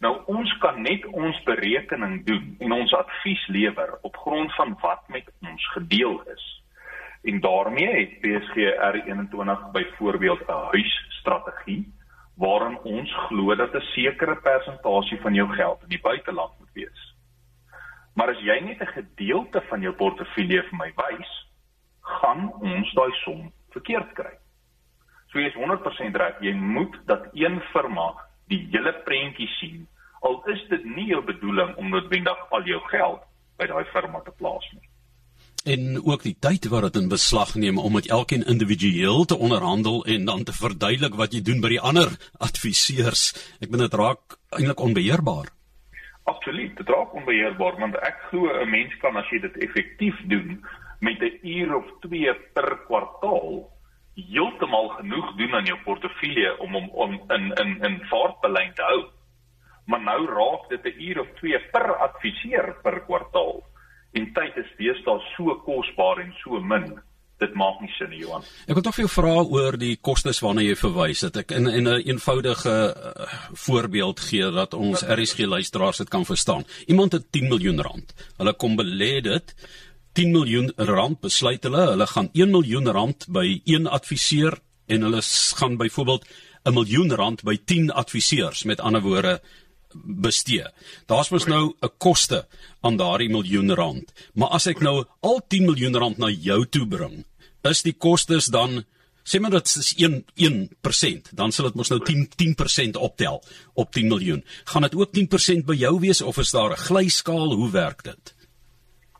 Nou 0.00 0.14
ons 0.32 0.52
kan 0.62 0.80
net 0.82 1.04
ons 1.12 1.42
berekening 1.44 2.22
doen 2.24 2.56
en 2.64 2.72
ons 2.72 2.94
advies 2.96 3.42
lewer 3.52 3.98
op 4.00 4.16
grond 4.16 4.54
van 4.56 4.72
wat 4.80 5.04
met 5.12 5.28
ons 5.44 5.68
gedeel 5.74 6.22
is. 6.32 6.46
En 7.28 7.40
daarmee 7.44 7.92
het 7.98 8.20
PSG 8.24 8.56
R21 8.80 9.70
byvoorbeeld 9.72 10.48
'n 10.48 10.68
huisstrategie 10.72 11.84
waarin 12.40 12.78
ons 12.78 13.12
glo 13.28 13.54
dat 13.54 13.74
'n 13.74 13.80
sekere 13.92 14.36
persentasie 14.36 15.20
van 15.20 15.34
jou 15.34 15.48
geld 15.52 15.82
in 15.82 15.88
die 15.88 16.00
buiteland 16.00 16.52
moet 16.58 16.72
wees. 16.72 17.09
Maar 18.20 18.34
as 18.34 18.40
jy 18.44 18.58
net 18.60 18.80
'n 18.84 18.92
gedeelte 19.00 19.60
van 19.68 19.80
jou 19.80 19.92
portefeulje 19.96 20.62
vir 20.68 20.76
my 20.76 20.92
wys, 20.96 21.30
gaan 22.00 22.52
ons 22.60 22.92
daai 22.92 23.12
som 23.24 23.52
verkeerd 23.72 24.12
kry. 24.12 24.34
So 25.30 25.38
jy 25.38 25.46
is 25.46 25.54
100% 25.54 26.16
reg, 26.16 26.36
jy 26.40 26.52
moet 26.52 26.98
dat 27.06 27.30
een 27.32 27.60
firma 27.72 28.12
die 28.48 28.68
hele 28.70 28.92
prentjie 29.04 29.48
sien. 29.48 29.88
Al 30.20 30.42
is 30.52 30.68
dit 30.68 30.84
nie 30.84 31.06
jou 31.06 31.22
bedoeling 31.24 31.76
om 31.76 31.88
noodwendig 31.88 32.50
al 32.50 32.62
jou 32.62 32.80
geld 32.90 33.22
by 33.56 33.66
daai 33.66 33.84
firma 33.84 34.20
te 34.20 34.34
plaas 34.36 34.68
nie. 34.72 34.88
En 35.64 36.04
ook 36.04 36.22
die 36.22 36.36
tyd 36.40 36.68
wat 36.68 36.82
dit 36.82 37.02
in 37.02 37.08
beslag 37.08 37.54
neem 37.54 37.78
om 37.78 37.92
met 37.92 38.08
elkeen 38.08 38.44
individueel 38.44 39.24
te 39.24 39.38
onderhandel 39.38 40.04
en 40.04 40.24
dan 40.24 40.44
te 40.44 40.52
verduidelik 40.52 41.14
wat 41.14 41.32
jy 41.32 41.42
doen 41.42 41.60
by 41.60 41.68
die 41.68 41.80
ander 41.80 42.08
adviseurs. 42.38 43.32
Ek 43.60 43.70
bedoel 43.70 43.88
dit 43.88 43.98
raak 44.00 44.38
eintlik 44.50 44.80
onbeheerbaar. 44.80 45.59
Absoluut, 46.30 46.76
dit 46.76 46.88
raak 46.88 47.14
onbeheerbaar 47.14 47.78
want 47.82 47.96
ek 48.06 48.18
glo 48.28 48.46
'n 48.62 48.70
mens 48.70 48.94
kan 49.02 49.16
as 49.16 49.28
jy 49.30 49.40
dit 49.40 49.56
effektief 49.66 50.16
doen 50.32 50.64
met 51.00 51.22
'n 51.22 51.38
uur 51.42 51.74
of 51.76 51.86
2 52.00 52.34
per 52.54 52.70
kwartaal 52.86 53.70
heeltemal 54.14 54.88
genoeg 54.88 55.34
doen 55.36 55.54
aan 55.54 55.64
jou 55.64 55.78
portefeulje 55.84 56.58
om 56.58 56.76
om 56.76 56.88
om 56.90 57.12
in 57.36 57.52
in 57.62 57.72
in 57.88 57.96
vaartbelyn 58.10 58.72
te 58.74 58.82
hou. 58.82 59.02
Maar 59.86 60.00
nou 60.00 60.26
raak 60.26 60.68
dit 60.68 60.84
'n 60.84 61.02
uur 61.08 61.20
of 61.20 61.28
2 61.40 61.58
per 61.72 61.96
adviseur 61.96 62.74
per 62.82 63.00
kwartaal. 63.00 63.62
En 64.12 64.32
tyd 64.32 64.56
is 64.56 64.76
deesdae 64.76 65.20
so 65.36 65.54
kosbaar 65.54 66.18
en 66.18 66.32
so 66.42 66.60
min. 66.60 67.00
Dit 67.40 67.54
maak 67.56 67.80
nie 67.80 67.88
sin 67.96 68.10
nie, 68.12 68.20
Johan. 68.20 68.44
Ek 68.68 68.76
wil 68.76 68.84
tog 68.84 68.94
vir 68.98 69.06
jou 69.06 69.12
vra 69.14 69.34
oor 69.40 69.76
die 69.80 69.94
kostes 69.96 70.42
waarna 70.44 70.60
jy 70.60 70.74
verwys 70.76 71.22
het. 71.24 71.38
Ek 71.40 71.54
in 71.56 71.68
in 71.68 71.88
'n 71.88 72.02
eenvoudige 72.04 72.74
uh, 72.92 73.28
voorbeeld 73.66 74.20
gee 74.20 74.50
dat 74.52 74.74
ons 74.74 75.02
RSG 75.02 75.48
luisteraars 75.48 76.02
dit 76.04 76.08
kan 76.08 76.24
verstaan. 76.24 76.64
Iemand 76.86 77.12
het 77.12 77.32
10 77.32 77.48
miljoen 77.48 77.80
rand. 77.80 78.12
Hulle 78.36 78.54
kom 78.54 78.76
belê 78.76 79.22
dit 79.22 79.54
10 80.12 80.30
miljoen 80.30 80.72
rand 80.76 81.20
besluit 81.20 81.62
hulle, 81.64 81.90
hulle 81.94 82.06
gaan 82.06 82.28
1 82.32 82.50
miljoen 82.50 82.88
rand 82.88 83.26
by 83.28 83.62
een 83.64 83.86
adviseur 83.86 84.58
en 84.86 85.02
hulle 85.02 85.22
gaan 85.56 85.76
byvoorbeeld 85.76 86.26
'n 86.64 86.74
miljoen 86.74 87.14
rand 87.14 87.42
by 87.42 87.56
10 87.64 87.90
adviseurs 87.90 88.64
met 88.64 88.80
ander 88.80 89.00
woorde 89.00 89.40
bestee. 89.94 90.64
Daar's 91.06 91.30
mos 91.30 91.46
nou 91.46 91.74
'n 91.82 91.90
koste 91.98 92.46
aan 92.80 92.96
daardie 92.96 93.28
miljoen 93.28 93.74
rand. 93.74 94.12
Maar 94.34 94.48
as 94.48 94.66
ek 94.66 94.80
nou 94.80 95.04
al 95.20 95.40
10 95.48 95.64
miljoen 95.64 95.96
rand 95.96 96.18
na 96.18 96.28
jou 96.28 96.66
toe 96.66 96.86
bring, 96.86 97.24
is 97.62 97.82
die 97.82 97.96
kostes 97.98 98.46
dan 98.46 98.84
sê 99.24 99.40
maar 99.40 99.50
dit 99.50 99.66
is 99.66 99.94
1 99.96 100.24
1%, 100.34 101.30
dan 101.32 101.52
sal 101.52 101.64
dit 101.66 101.74
mos 101.74 101.90
nou 101.90 102.00
10 102.00 102.28
10% 102.36 102.96
optel 102.96 103.42
op 103.74 103.92
10 103.92 104.08
miljoen. 104.08 104.44
Gaan 104.64 104.82
dit 104.82 104.94
ook 104.94 105.12
10% 105.12 105.66
by 105.66 105.74
jou 105.74 106.00
wees 106.00 106.22
of 106.22 106.38
is 106.38 106.50
daar 106.50 106.72
'n 106.72 106.76
glyskaal? 106.76 107.54
Hoe 107.54 107.70
werk 107.70 108.02
dit? 108.02 108.34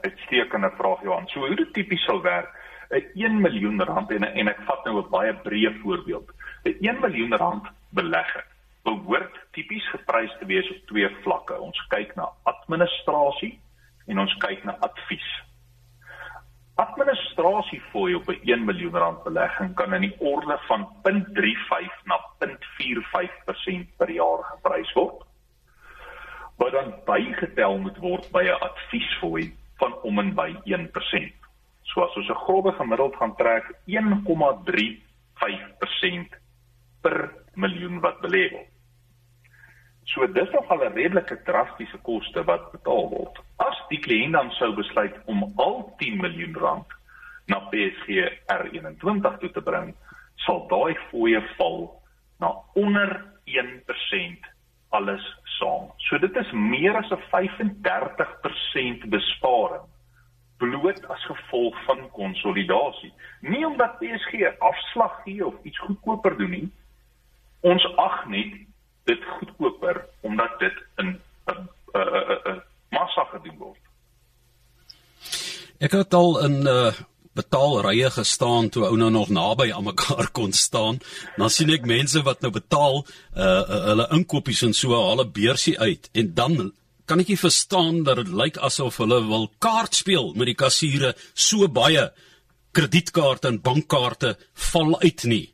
uitstekende 0.00 0.70
vraag 0.76 1.02
Johan. 1.02 1.28
So 1.28 1.46
hoe 1.46 1.56
dit 1.56 1.72
tipies 1.72 2.04
sal 2.04 2.22
werk, 2.22 2.48
'n 2.90 3.04
1 3.14 3.40
miljoen 3.40 3.82
rand 3.82 4.10
en 4.10 4.24
en 4.24 4.48
ek 4.48 4.60
vat 4.66 4.84
nou 4.84 4.98
'n 4.98 5.10
baie 5.10 5.34
breë 5.34 5.72
voorbeeld. 5.82 6.30
'n 6.64 6.76
1 6.80 7.00
miljoen 7.00 7.36
rand 7.36 7.64
belegger 7.90 8.44
behoort 8.82 9.34
tipies 9.52 9.90
geprys 9.90 10.32
te 10.38 10.46
wees 10.46 10.70
op 10.70 10.87
twee 10.87 11.08
vlakke. 11.25 11.58
Ons 11.60 11.80
kyk 11.92 12.14
na 12.16 12.30
administrasie 12.49 13.60
en 14.06 14.18
ons 14.18 14.37
kyk 14.42 14.64
na 14.64 14.76
advies. 14.87 15.28
Administrasie 16.80 17.82
fooi 17.92 18.14
op 18.14 18.28
'n 18.28 18.40
1 18.42 18.64
miljoen 18.64 18.96
rand 18.96 19.22
belegging 19.22 19.75
kan 19.75 19.94
in 19.94 20.00
die 20.00 20.16
orde 20.18 20.58
van 20.68 20.88
0.35 21.02 22.04
na 22.04 22.20
0.45% 22.38 23.96
per 23.96 24.10
jaar 24.10 24.42
geprys 24.42 24.92
word. 24.92 25.25
Wat 26.56 26.72
dan 26.72 26.94
bygetel 27.04 27.78
moet 27.78 27.96
word 27.96 28.30
by 28.32 28.42
'n 28.42 28.60
adviesfooi 28.60 29.56
van 29.76 29.94
om 30.02 30.18
en 30.18 30.34
by 30.34 30.56
1%. 30.64 31.34
So 31.82 32.00
as 32.00 32.16
ons 32.16 32.28
'n 32.28 32.34
grove 32.34 32.72
gemiddeld 32.72 33.16
gaan 33.16 33.37
trek 33.37 33.75
1,35% 33.84 36.34
per 37.00 37.34
miljoen 37.54 38.00
wat 38.00 38.20
belê 38.20 38.50
word. 38.50 38.69
So 40.11 40.26
dis 40.26 40.50
nog 40.50 40.69
al 40.69 40.85
'n 40.85 40.93
redelike 40.93 41.43
drastiese 41.43 41.99
koste 42.02 42.45
wat 42.45 42.71
betaal 42.73 43.09
word. 43.09 43.37
As 43.57 43.79
die 43.88 43.99
kliënt 43.99 44.33
dan 44.33 44.50
sou 44.50 44.75
besluit 44.75 45.17
om 45.26 45.52
al 45.57 45.95
10 45.99 46.17
miljoen 46.17 46.57
rand 46.57 46.87
na 47.47 47.59
PSG 47.71 48.09
R21 48.55 49.38
toe 49.38 49.50
te 49.50 49.62
bring, 49.62 49.95
sal 50.35 50.67
daai 50.69 50.95
fooie 51.11 51.43
val 51.57 52.02
na 52.38 52.50
onder 52.75 53.25
1% 53.45 54.50
alles 54.88 55.25
saam. 55.59 55.93
So 55.97 56.19
dit 56.19 56.37
is 56.37 56.50
meer 56.52 56.97
as 56.97 57.11
'n 57.11 57.23
35% 57.31 59.11
besparing 59.11 59.87
bloot 60.59 61.09
as 61.09 61.25
gevolg 61.25 61.85
van 61.85 62.11
konsolidasie. 62.11 63.12
Nie 63.40 63.67
omdat 63.67 63.99
PSG 63.99 64.59
afslag 64.59 65.23
gee 65.25 65.47
of 65.47 65.55
iets 65.62 65.79
goedkoper 65.79 66.37
doen 66.37 66.50
nie. 66.50 66.69
Ons 67.61 67.97
ag 67.97 68.26
net 68.26 68.52
dit 69.11 69.29
goedkoper 69.37 70.02
omdat 70.26 70.59
dit 70.59 70.76
in 71.02 71.09
'n 71.47 71.69
'n 71.95 72.09
'n 72.50 72.62
massa 72.95 73.25
gedoen 73.33 73.59
word. 73.59 73.83
Ek 75.79 75.93
het 75.97 76.14
al 76.14 76.45
in 76.47 76.67
uh 76.67 76.93
betaalrye 77.40 78.11
gestaan 78.11 78.69
toe 78.75 78.85
ou 78.88 78.97
nou 78.99 79.11
nog 79.11 79.29
naby 79.31 79.71
aan 79.73 79.87
mekaar 79.87 80.31
kon 80.38 80.52
staan. 80.52 80.99
Dan 81.37 81.50
sien 81.50 81.71
ek 81.71 81.87
mense 81.87 82.23
wat 82.26 82.43
nou 82.43 82.50
betaal 82.52 83.05
uh, 83.05 83.45
uh 83.45 83.85
hulle 83.90 84.09
inkopies 84.17 84.62
en 84.67 84.75
so 84.75 84.95
haal 84.97 85.23
'n 85.25 85.33
beursie 85.33 85.79
uit 85.79 86.11
en 86.12 86.35
dan 86.35 86.73
kan 87.07 87.23
ek 87.23 87.33
nie 87.33 87.38
verstaan 87.38 88.02
dat 88.07 88.17
dit 88.17 88.29
lyk 88.29 88.59
asof 88.59 89.00
hulle 89.02 89.21
wil 89.26 89.49
kaart 89.59 89.95
speel 89.95 90.35
met 90.35 90.47
die 90.47 90.59
kassiere 90.59 91.14
so 91.35 91.69
baie 91.69 92.11
kredietkaarte 92.73 93.49
en 93.49 93.62
bankkaarte 93.62 94.37
val 94.71 95.00
uit 95.00 95.25
nie. 95.25 95.47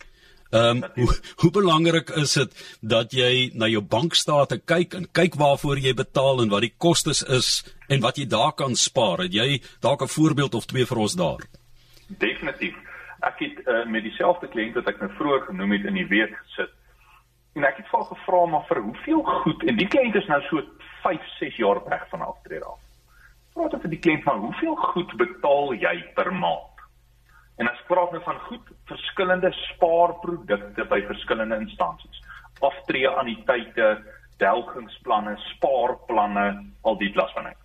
Ehm 0.50 0.82
um, 0.82 0.90
hoe, 0.94 1.14
hoe 1.36 1.50
belangrik 1.50 2.08
is 2.08 2.32
dit 2.32 2.78
dat 2.80 3.12
jy 3.12 3.50
na 3.54 3.66
jou 3.66 3.82
bankstate 3.82 4.60
kyk 4.64 4.94
en 4.94 5.08
kyk 5.12 5.34
waarvoor 5.34 5.78
jy 5.82 5.94
betaal 5.94 6.42
en 6.42 6.52
wat 6.52 6.62
die 6.62 6.74
kostes 6.78 7.22
is 7.22 7.64
en 7.88 8.00
wat 8.00 8.16
jy 8.16 8.26
daar 8.30 8.52
kan 8.54 8.76
spaar. 8.78 9.24
Het 9.26 9.34
jy 9.34 9.62
dalk 9.80 10.02
'n 10.02 10.14
voorbeeld 10.18 10.54
of 10.54 10.66
twee 10.66 10.86
vir 10.86 10.98
ons 10.98 11.14
daar? 11.14 11.42
Definitief. 12.06 12.74
Ek 13.20 13.38
het 13.38 13.66
uh, 13.66 13.86
met 13.86 14.02
dieselfde 14.02 14.46
kliënt 14.46 14.74
wat 14.74 14.88
ek 14.88 15.00
nou 15.00 15.10
vroeër 15.18 15.42
genoem 15.50 15.72
het 15.72 15.84
in 15.84 15.94
die 15.94 16.06
week 16.06 16.36
gesit. 16.44 16.70
En 17.54 17.64
ek 17.64 17.76
het 17.76 17.88
vir 17.90 18.04
gevra 18.04 18.46
maar 18.46 18.66
vir 18.68 18.82
hoeveel 18.82 19.22
goed 19.22 19.64
en 19.64 19.76
die 19.76 19.88
kliënt 19.88 20.14
is 20.14 20.26
nou 20.26 20.42
so 20.42 20.62
5, 21.02 21.20
6 21.38 21.56
jaar 21.56 21.82
weg 21.88 22.06
van 22.08 22.20
aftrede 22.20 22.64
af. 22.64 22.78
Vra 23.54 23.68
dit 23.68 23.80
vir 23.80 23.90
die 23.90 23.98
kliënt 23.98 24.24
maar 24.24 24.38
hoeveel 24.38 24.76
goed 24.76 25.16
betaal 25.16 25.74
jy 25.74 25.96
per 26.14 26.32
maand? 26.32 26.75
En 27.56 27.70
as 27.70 27.84
praat 27.88 28.12
nou 28.12 28.22
van 28.22 28.40
goed 28.48 28.72
verskillende 28.84 29.52
spaarprodukte 29.52 30.84
by 30.84 31.00
verskillende 31.08 31.56
instansies. 31.64 32.22
Aftree 32.60 33.08
anniteite, 33.08 33.96
delgingsplanne, 34.40 35.36
spaarplanne, 35.54 36.46
al 36.82 36.98
die 37.00 37.12
klas 37.12 37.32
van 37.32 37.48
dit. 37.48 37.62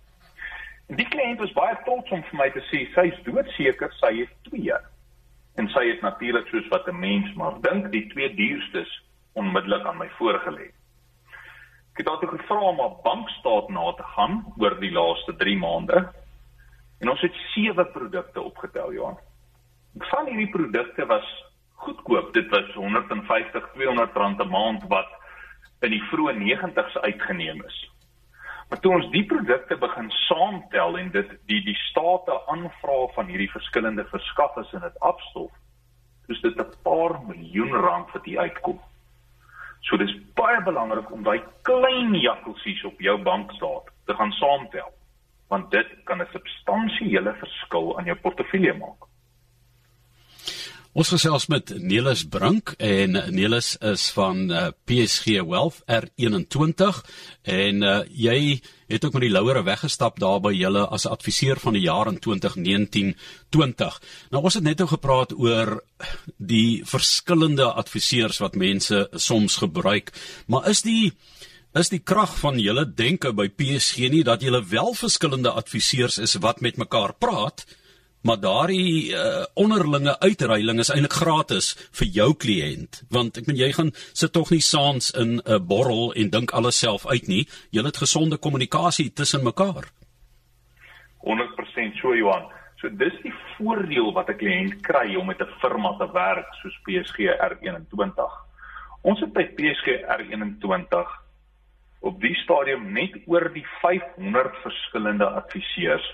En 0.88 0.96
die 0.96 1.08
kliënt 1.08 1.40
was 1.40 1.52
baie 1.56 1.76
trots 1.84 2.10
om 2.10 2.24
vir 2.30 2.38
my 2.40 2.48
te 2.52 2.64
sê 2.70 2.86
sy 2.94 3.06
is 3.12 3.20
doodseker 3.26 3.92
sy 4.00 4.12
het 4.22 4.32
twee. 4.48 4.78
En 5.60 5.68
sy 5.72 5.84
het 5.90 6.04
natuurlik 6.04 6.48
soos 6.48 6.68
wat 6.72 6.88
'n 6.88 7.00
mens 7.00 7.34
maar 7.36 7.60
dink 7.60 7.90
die 7.92 8.06
twee 8.12 8.34
duurstes 8.34 8.92
onmiddellik 9.32 9.86
aan 9.86 9.98
my 9.98 10.08
voorgelê. 10.18 10.72
Ek 11.92 12.00
het 12.00 12.06
daartoe 12.06 12.28
gevra 12.28 12.60
om 12.60 12.80
'n 12.80 12.96
bankstaat 13.04 13.68
na 13.68 13.92
te 13.92 14.02
gaan 14.02 14.44
oor 14.58 14.80
die 14.80 14.92
laaste 14.92 15.36
3 15.36 15.58
maande. 15.58 16.12
En 17.00 17.10
ons 17.10 17.20
het 17.20 17.34
sewe 17.54 17.84
produkte 17.84 18.40
opgetel, 18.40 18.92
Johan. 18.92 19.18
Van 19.98 20.26
hierdie 20.26 20.50
produkte 20.50 21.06
was 21.06 21.44
goedkoop. 21.74 22.32
Dit 22.32 22.48
was 22.48 22.74
150, 22.74 23.68
200 23.72 24.14
rand 24.16 24.42
'n 24.42 24.48
maand 24.48 24.82
wat 24.88 25.08
in 25.80 25.90
die 25.90 26.02
vroeë 26.02 26.32
90's 26.38 26.96
uitgeneem 26.96 27.62
is. 27.64 27.90
Maar 28.68 28.80
toe 28.80 28.92
ons 28.92 29.10
die 29.10 29.24
produkte 29.26 29.76
begin 29.76 30.10
saamtel 30.10 30.98
en 30.98 31.10
dit 31.10 31.32
die 31.46 31.60
die 31.64 31.76
state 31.90 32.46
aanvra 32.46 33.06
van 33.14 33.26
hierdie 33.26 33.50
verskillende 33.50 34.04
verskaffers 34.04 34.72
en 34.72 34.80
dit 34.80 35.00
afstof, 35.00 35.50
dis 36.26 36.40
dit 36.40 36.56
'n 36.56 36.72
paar 36.82 37.20
miljoen 37.26 37.74
rand 37.74 38.10
wat 38.12 38.24
hier 38.24 38.38
uitkom. 38.38 38.80
So 39.80 39.96
dis 39.96 40.16
baie 40.34 40.62
belangrik 40.62 41.10
om 41.10 41.22
daai 41.22 41.42
klein 41.62 42.14
jakkelsies 42.14 42.84
op 42.84 43.00
jou 43.00 43.18
bankstaat 43.22 43.90
te 44.06 44.14
gaan 44.14 44.32
saamtel, 44.32 44.92
want 45.48 45.70
dit 45.70 45.88
kan 46.04 46.22
'n 46.22 46.32
substansiële 46.32 47.34
verskil 47.34 47.98
aan 47.98 48.04
jou 48.04 48.16
portefeulje 48.16 48.72
maak. 48.72 49.11
Ons 50.92 51.08
gesels 51.08 51.46
met 51.48 51.70
Nelis 51.80 52.26
Brink 52.28 52.74
en 52.76 53.16
Nelis 53.32 53.70
is 53.80 54.02
van 54.12 54.42
uh, 54.50 54.58
eh, 54.66 54.72
PSG 54.84 55.38
Wealth 55.48 55.78
R21 55.88 56.98
en 57.48 57.80
uh, 57.80 57.94
jy 58.12 58.60
het 58.92 59.06
ook 59.06 59.16
met 59.16 59.24
die 59.24 59.32
louere 59.32 59.62
weggestap 59.64 60.20
daar 60.20 60.42
by 60.44 60.52
julle 60.52 60.84
as 60.92 61.08
adviseur 61.08 61.56
van 61.64 61.78
die 61.78 61.86
jaar 61.86 62.12
in 62.12 62.20
2019-20. 62.20 63.96
Nou 64.36 64.44
ons 64.44 64.60
het 64.60 64.68
net 64.68 64.84
nou 64.84 64.90
gepraat 64.92 65.32
oor 65.32 65.78
die 66.36 66.84
verskillende 66.84 67.72
adviseurs 67.72 68.42
wat 68.44 68.60
mense 68.60 69.06
soms 69.16 69.62
gebruik, 69.64 70.12
maar 70.44 70.68
is 70.68 70.84
die 70.84 71.14
is 71.72 71.88
die 71.88 72.04
krag 72.04 72.36
van 72.36 72.60
julle 72.60 72.84
denke 72.84 73.32
by 73.32 73.48
PSG 73.48 74.12
nie 74.12 74.26
dat 74.28 74.44
julle 74.44 74.60
wel 74.68 74.92
verskillende 74.92 75.56
adviseurs 75.56 76.20
is 76.20 76.36
wat 76.44 76.60
met 76.60 76.76
mekaar 76.76 77.16
praat? 77.16 77.64
Maar 78.22 78.40
daardie 78.40 79.12
uh, 79.12 79.44
onderlinge 79.54 80.18
uitruiling 80.20 80.78
is 80.78 80.90
eintlik 80.90 81.12
gratis 81.12 81.72
vir 81.98 82.08
jou 82.18 82.28
kliënt. 82.44 83.02
Want 83.10 83.38
ek 83.38 83.46
meen 83.46 83.60
jy 83.60 83.72
gaan 83.72 83.90
sit 84.12 84.32
tog 84.32 84.50
nie 84.50 84.62
saans 84.62 85.10
in 85.10 85.36
'n 85.36 85.42
uh, 85.46 85.58
borrel 85.58 86.14
en 86.14 86.30
dink 86.30 86.50
alles 86.50 86.78
self 86.78 87.06
uit 87.06 87.26
nie. 87.28 87.48
Jy 87.70 87.82
het 87.82 87.96
gesonde 87.96 88.36
kommunikasie 88.36 89.12
tussen 89.12 89.44
mekaar. 89.44 89.90
100% 91.22 92.00
so 92.00 92.14
Johan. 92.14 92.46
So 92.80 92.88
dis 92.88 93.14
die 93.22 93.34
voordeel 93.58 94.12
wat 94.12 94.28
'n 94.28 94.38
kliënt 94.38 94.80
kry 94.82 95.14
om 95.16 95.26
met 95.26 95.40
'n 95.40 95.54
firma 95.60 95.96
te 95.98 96.08
werk 96.12 96.48
soos 96.62 96.78
PSG 96.86 97.18
R21 97.38 98.42
ons 99.02 99.20
het 99.22 99.32
by 99.34 99.44
PSG 99.58 99.98
R21 100.16 101.12
op 102.06 102.18
die 102.22 102.34
stadium 102.42 102.88
net 102.94 103.14
oor 103.30 103.48
die 103.54 103.64
500 103.80 104.58
verskillende 104.62 105.26
adviseurs 105.26 106.06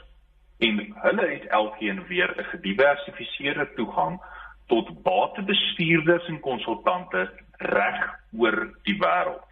en 0.59 0.95
hulle 0.95 1.27
het 1.27 1.47
elkeen 1.47 2.07
weer 2.07 2.35
'n 2.37 2.45
gediversifiseerde 2.45 3.69
toegang 3.75 4.21
tot 4.67 5.03
batebestuurders 5.03 6.27
en 6.27 6.41
konsultante 6.41 7.31
reg 7.53 8.15
oor 8.39 8.75
die 8.83 8.99
wêreld. 8.99 9.47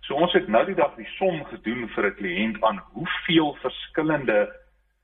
So 0.00 0.14
ons 0.14 0.32
het 0.32 0.48
nou 0.48 0.64
die 0.66 0.74
dag 0.74 0.94
die 0.94 1.08
som 1.16 1.44
gedoen 1.44 1.88
vir 1.88 2.06
'n 2.06 2.14
kliënt 2.14 2.64
aan 2.64 2.82
hoeveel 2.92 3.56
verskillende 3.60 4.60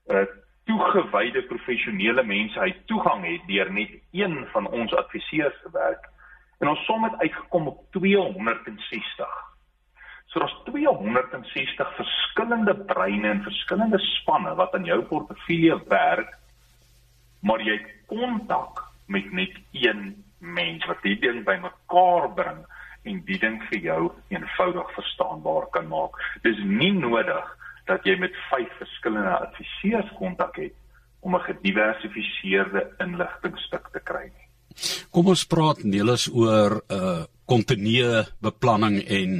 uh 0.07 0.25
toegewyde 0.69 1.41
professionele 1.49 2.23
mense 2.23 2.59
hy 2.59 2.73
toegang 2.85 3.25
het 3.25 3.47
deur 3.47 3.71
net 3.73 3.89
een 4.11 4.47
van 4.51 4.67
ons 4.67 4.93
adviseurs 4.93 5.61
te 5.63 5.69
werk. 5.73 6.09
En 6.59 6.67
ons 6.67 6.85
som 6.85 7.03
het 7.03 7.17
uitgekom 7.17 7.67
op 7.67 7.91
260. 7.91 9.48
So 10.29 10.39
daar's 10.39 10.55
260 10.65 11.95
verskillende 11.95 12.75
breine 12.75 13.29
en 13.29 13.43
verskillende 13.43 13.99
spanne 13.99 14.55
wat 14.55 14.75
aan 14.77 14.85
jou 14.85 15.01
portefeulje 15.09 15.79
werk, 15.89 16.35
maar 17.41 17.61
jy 17.65 17.79
het 17.79 17.87
kontak 18.11 18.83
met 19.09 19.31
net 19.33 19.55
een 19.71 20.11
mens 20.37 20.85
wat 20.85 21.01
die 21.01 21.17
ding 21.19 21.41
bymekaar 21.47 22.29
bring 22.35 22.59
en 23.09 23.23
die 23.25 23.39
ding 23.41 23.57
vir 23.71 23.79
jou 23.87 24.01
eenvoudig 24.29 24.91
verstaanbaar 24.93 25.65
kan 25.73 25.87
maak. 25.89 26.19
Dis 26.43 26.61
nie 26.61 26.93
nodig 26.93 27.55
dat 27.89 28.05
jy 28.05 28.19
met 28.21 28.35
vyf 28.51 28.69
verskillende 28.77 29.33
adviseurs 29.39 30.13
kontak 30.19 30.61
het 30.61 30.75
om 31.25 31.35
'n 31.35 31.47
gediversifiseerde 31.47 32.85
inligtingstuk 32.99 33.89
te 33.91 33.99
kry 33.99 34.29
nie. 34.29 34.47
Kom 35.09 35.27
ons 35.27 35.45
praat 35.45 35.83
Nelis 35.83 36.29
oor 36.29 36.81
'n 36.87 36.93
uh 36.93 37.25
kontinue 37.49 38.23
beplanning 38.45 39.01
en 39.01 39.35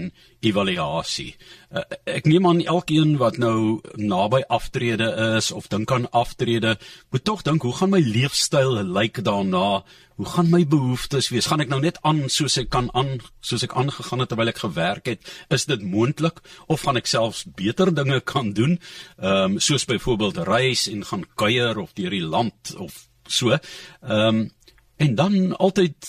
evaluasie. 0.46 1.34
Uh, 1.70 1.84
ek 2.10 2.28
neem 2.30 2.48
aan 2.48 2.62
elkeen 2.64 3.18
wat 3.22 3.38
nou 3.42 3.80
naby 4.00 4.42
aftrede 4.50 5.10
is 5.38 5.52
of 5.56 5.68
dink 5.70 5.92
aan 5.94 6.08
aftrede, 6.16 6.78
moet 7.14 7.26
tog 7.28 7.44
dink 7.46 7.66
hoe 7.68 7.76
gaan 7.76 7.94
my 7.94 8.02
leefstyl 8.04 8.80
lyk 8.88 9.22
daarna? 9.26 9.82
Hoe 10.20 10.28
gaan 10.28 10.50
my 10.52 10.66
behoeftes 10.68 11.30
wees? 11.32 11.48
Gaan 11.48 11.64
ek 11.64 11.70
nou 11.72 11.80
net 11.84 12.00
aan 12.04 12.26
soos 12.32 12.58
ek 12.60 12.72
kan 12.74 12.90
aan 12.98 13.20
soos 13.46 13.64
ek 13.64 13.76
aangegaan 13.80 14.24
het 14.24 14.32
terwyl 14.32 14.52
ek 14.52 14.64
gewerk 14.66 15.08
het? 15.08 15.30
Is 15.54 15.68
dit 15.70 15.84
moontlik 15.84 16.42
of 16.68 16.84
gaan 16.84 17.00
ek 17.00 17.08
selfs 17.08 17.46
beter 17.56 17.94
dinge 17.96 18.20
kan 18.20 18.52
doen? 18.58 18.80
Ehm 19.20 19.56
um, 19.56 19.60
soos 19.64 19.88
byvoorbeeld 19.88 20.42
reis 20.50 20.88
en 20.92 21.06
gaan 21.08 21.24
kuier 21.40 21.80
of 21.80 21.96
deur 21.96 22.12
die 22.12 22.26
land 22.26 22.76
of 22.78 23.06
so. 23.28 23.56
Ehm 23.56 24.44
um, 24.44 24.48
en 25.00 25.16
dan 25.16 25.56
altyd 25.56 26.08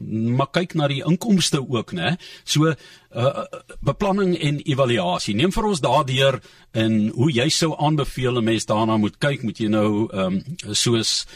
maar 0.00 0.50
kyk 0.50 0.74
na 0.74 0.88
die 0.88 1.02
inkomste 1.06 1.60
ook 1.62 1.92
nê 1.92 2.14
so 2.44 2.68
uh, 2.68 3.44
beplanning 3.80 4.36
en 4.36 4.60
evaluasie. 4.64 5.34
Neem 5.34 5.52
vir 5.52 5.68
ons 5.70 5.82
daardeur 5.84 6.40
en 6.72 6.98
hoe 7.16 7.30
jy 7.32 7.48
sou 7.48 7.74
aanbeveel 7.76 8.38
'n 8.38 8.44
mens 8.44 8.66
daarna 8.66 8.96
moet 8.96 9.18
kyk 9.18 9.42
moet 9.42 9.58
jy 9.58 9.68
nou 9.68 10.08
um, 10.12 10.42
soos 10.72 11.26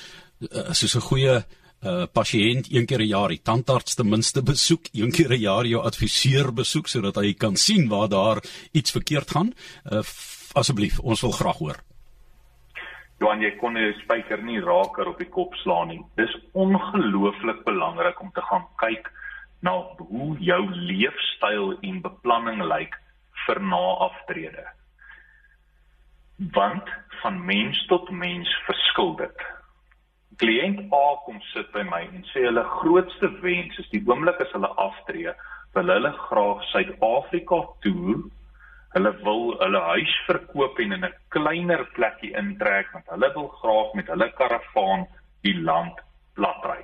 uh, 0.51 0.73
soos 0.73 0.97
'n 0.97 1.09
goeie 1.09 1.37
uh, 1.83 2.05
pasiënt 2.13 2.73
een 2.73 2.87
keer 2.87 3.03
'n 3.03 3.13
jaar 3.15 3.29
die 3.29 3.43
tandarts 3.43 3.95
ten 3.95 4.09
minste 4.09 4.43
besoek 4.43 4.89
een 4.93 5.13
keer 5.13 5.33
'n 5.33 5.41
jaar 5.41 5.67
jou 5.67 5.83
adviseur 5.83 6.53
besoek 6.53 6.89
sodat 6.89 7.17
hy 7.17 7.35
kan 7.35 7.57
sien 7.57 7.89
waar 7.89 8.09
daar 8.09 8.45
iets 8.73 8.91
verkeerd 8.91 9.31
gaan. 9.31 9.55
Uh, 9.93 10.03
asseblief 10.53 10.99
ons 10.99 11.21
wil 11.21 11.33
graag 11.33 11.59
hoor 11.59 11.83
Johan, 13.23 13.43
jy 13.45 13.53
kon 13.61 13.77
'n 13.79 13.95
spyker 14.03 14.41
nie 14.43 14.59
raker 14.61 15.07
op 15.07 15.19
die 15.19 15.31
kop 15.31 15.55
slaan 15.63 15.89
nie. 15.89 16.01
Dis 16.17 16.33
ongelooflik 16.59 17.63
belangrik 17.65 18.21
om 18.21 18.33
te 18.35 18.43
gaan 18.43 18.67
kyk 18.83 19.11
na 19.63 19.73
hoe 19.99 20.37
jou 20.39 20.63
leefstyl 20.71 21.79
en 21.83 22.01
beplanning 22.03 22.63
lyk 22.67 22.99
vir 23.47 23.61
na 23.61 23.85
aftrede. 24.09 24.65
Want 26.59 26.91
van 27.23 27.39
mens 27.47 27.87
tot 27.87 28.11
mens 28.11 28.51
verskil 28.67 29.15
dit. 29.23 29.47
Kliënt 30.43 30.91
A 30.91 31.07
kom 31.25 31.39
sit 31.53 31.71
by 31.73 31.87
my 31.87 32.03
en 32.03 32.27
sê 32.33 32.43
hulle 32.49 32.65
grootste 32.83 33.31
wens 33.47 33.79
is 33.79 33.91
die 33.95 34.03
oomblik 34.09 34.41
as 34.41 34.51
hulle 34.57 34.75
aftree, 34.83 35.31
wil 35.75 35.95
hulle 35.95 36.13
graag 36.27 36.67
Suid-Afrika 36.73 37.63
toer 37.87 38.25
Hulle 38.93 39.13
wil 39.25 39.55
hulle 39.57 39.81
huis 39.81 40.15
verkoop 40.27 40.81
en 40.83 40.93
in 40.93 41.05
'n 41.07 41.15
kleiner 41.35 41.85
plekkie 41.97 42.33
intrek 42.37 42.91
want 42.93 43.07
hulle 43.15 43.29
wil 43.35 43.49
graag 43.61 43.95
met 43.95 44.11
hulle 44.13 44.29
karavaan 44.41 45.07
die 45.47 45.55
land 45.69 46.01
platry. 46.37 46.83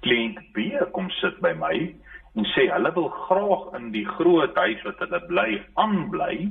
Kliënt 0.00 0.38
B 0.54 0.80
kom 0.92 1.10
sit 1.10 1.40
by 1.44 1.52
my 1.52 1.76
en 2.36 2.48
sê 2.54 2.64
hulle 2.72 2.92
wil 2.94 3.10
graag 3.26 3.66
in 3.80 3.90
die 3.92 4.06
groot 4.14 4.56
huis 4.56 4.80
wat 4.88 5.04
hulle 5.04 5.20
bly 5.28 5.60
aanbly 5.84 6.48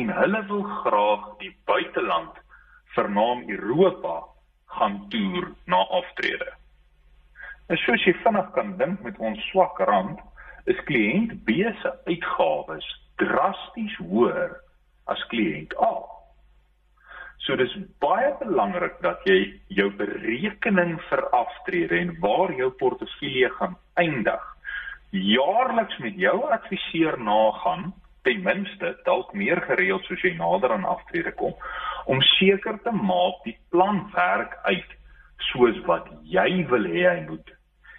en 0.00 0.14
hulle 0.20 0.42
wil 0.48 0.64
graag 0.80 1.28
die 1.44 1.52
buiteland 1.68 2.40
vernaam 2.96 3.44
Europa 3.48 4.16
gaan 4.78 5.08
toer 5.12 5.52
na 5.66 5.84
aftrede. 6.00 6.48
En 7.68 7.76
soos 7.84 8.04
jy 8.08 8.16
vinnig 8.24 8.50
kan 8.56 8.76
dink 8.80 9.04
met 9.04 9.18
ons 9.18 9.44
swak 9.50 9.78
rand, 9.78 10.18
is 10.64 10.80
kliënt 10.88 11.44
B 11.44 11.60
se 11.82 11.92
uitgawes 12.08 12.88
drasties 13.22 13.96
hoër 14.02 14.58
as 15.12 15.22
kliënt 15.30 15.74
A. 15.82 15.94
So 17.42 17.56
dis 17.58 17.72
baie 18.02 18.30
belangrik 18.38 19.00
dat 19.02 19.24
jy 19.26 19.38
jou 19.74 19.88
berekening 19.98 20.98
vir 21.08 21.24
aftrede 21.34 21.98
en 21.98 22.14
waar 22.22 22.54
jou 22.54 22.70
portefeulje 22.78 23.50
gaan 23.58 23.78
eindig 23.98 24.52
jaarliks 25.12 25.98
met 25.98 26.14
jou 26.16 26.38
adviseur 26.50 27.18
nagaan 27.20 27.92
ten 28.22 28.42
minste 28.42 28.96
dalk 29.04 29.32
meer 29.36 29.60
gereeld 29.60 30.04
soos 30.08 30.22
jy 30.24 30.32
nader 30.38 30.72
aan 30.72 30.86
aftrede 30.88 31.34
kom 31.36 31.52
om 32.08 32.22
seker 32.38 32.78
te 32.84 32.92
maak 32.96 33.42
die 33.44 33.56
plan 33.74 34.06
werk 34.14 34.56
uit 34.64 34.94
soos 35.52 35.76
wat 35.84 36.08
jy 36.24 36.64
wil 36.70 36.88
hê 36.88 37.04
hy 37.10 37.18
moet 37.26 37.52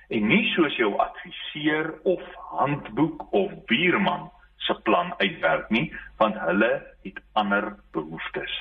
en 0.09 0.25
nie 0.27 0.45
soos 0.55 0.73
jou 0.79 0.89
adviseur 1.05 1.93
of 2.15 2.23
handboek 2.55 3.27
of 3.29 3.53
buurman 3.69 4.25
se 4.65 4.75
plan 4.87 5.13
uitwerk 5.19 5.69
nie 5.69 5.87
want 6.21 6.39
hulle 6.39 6.71
het 7.03 7.19
ander 7.33 7.73
behoeftes. 7.95 8.53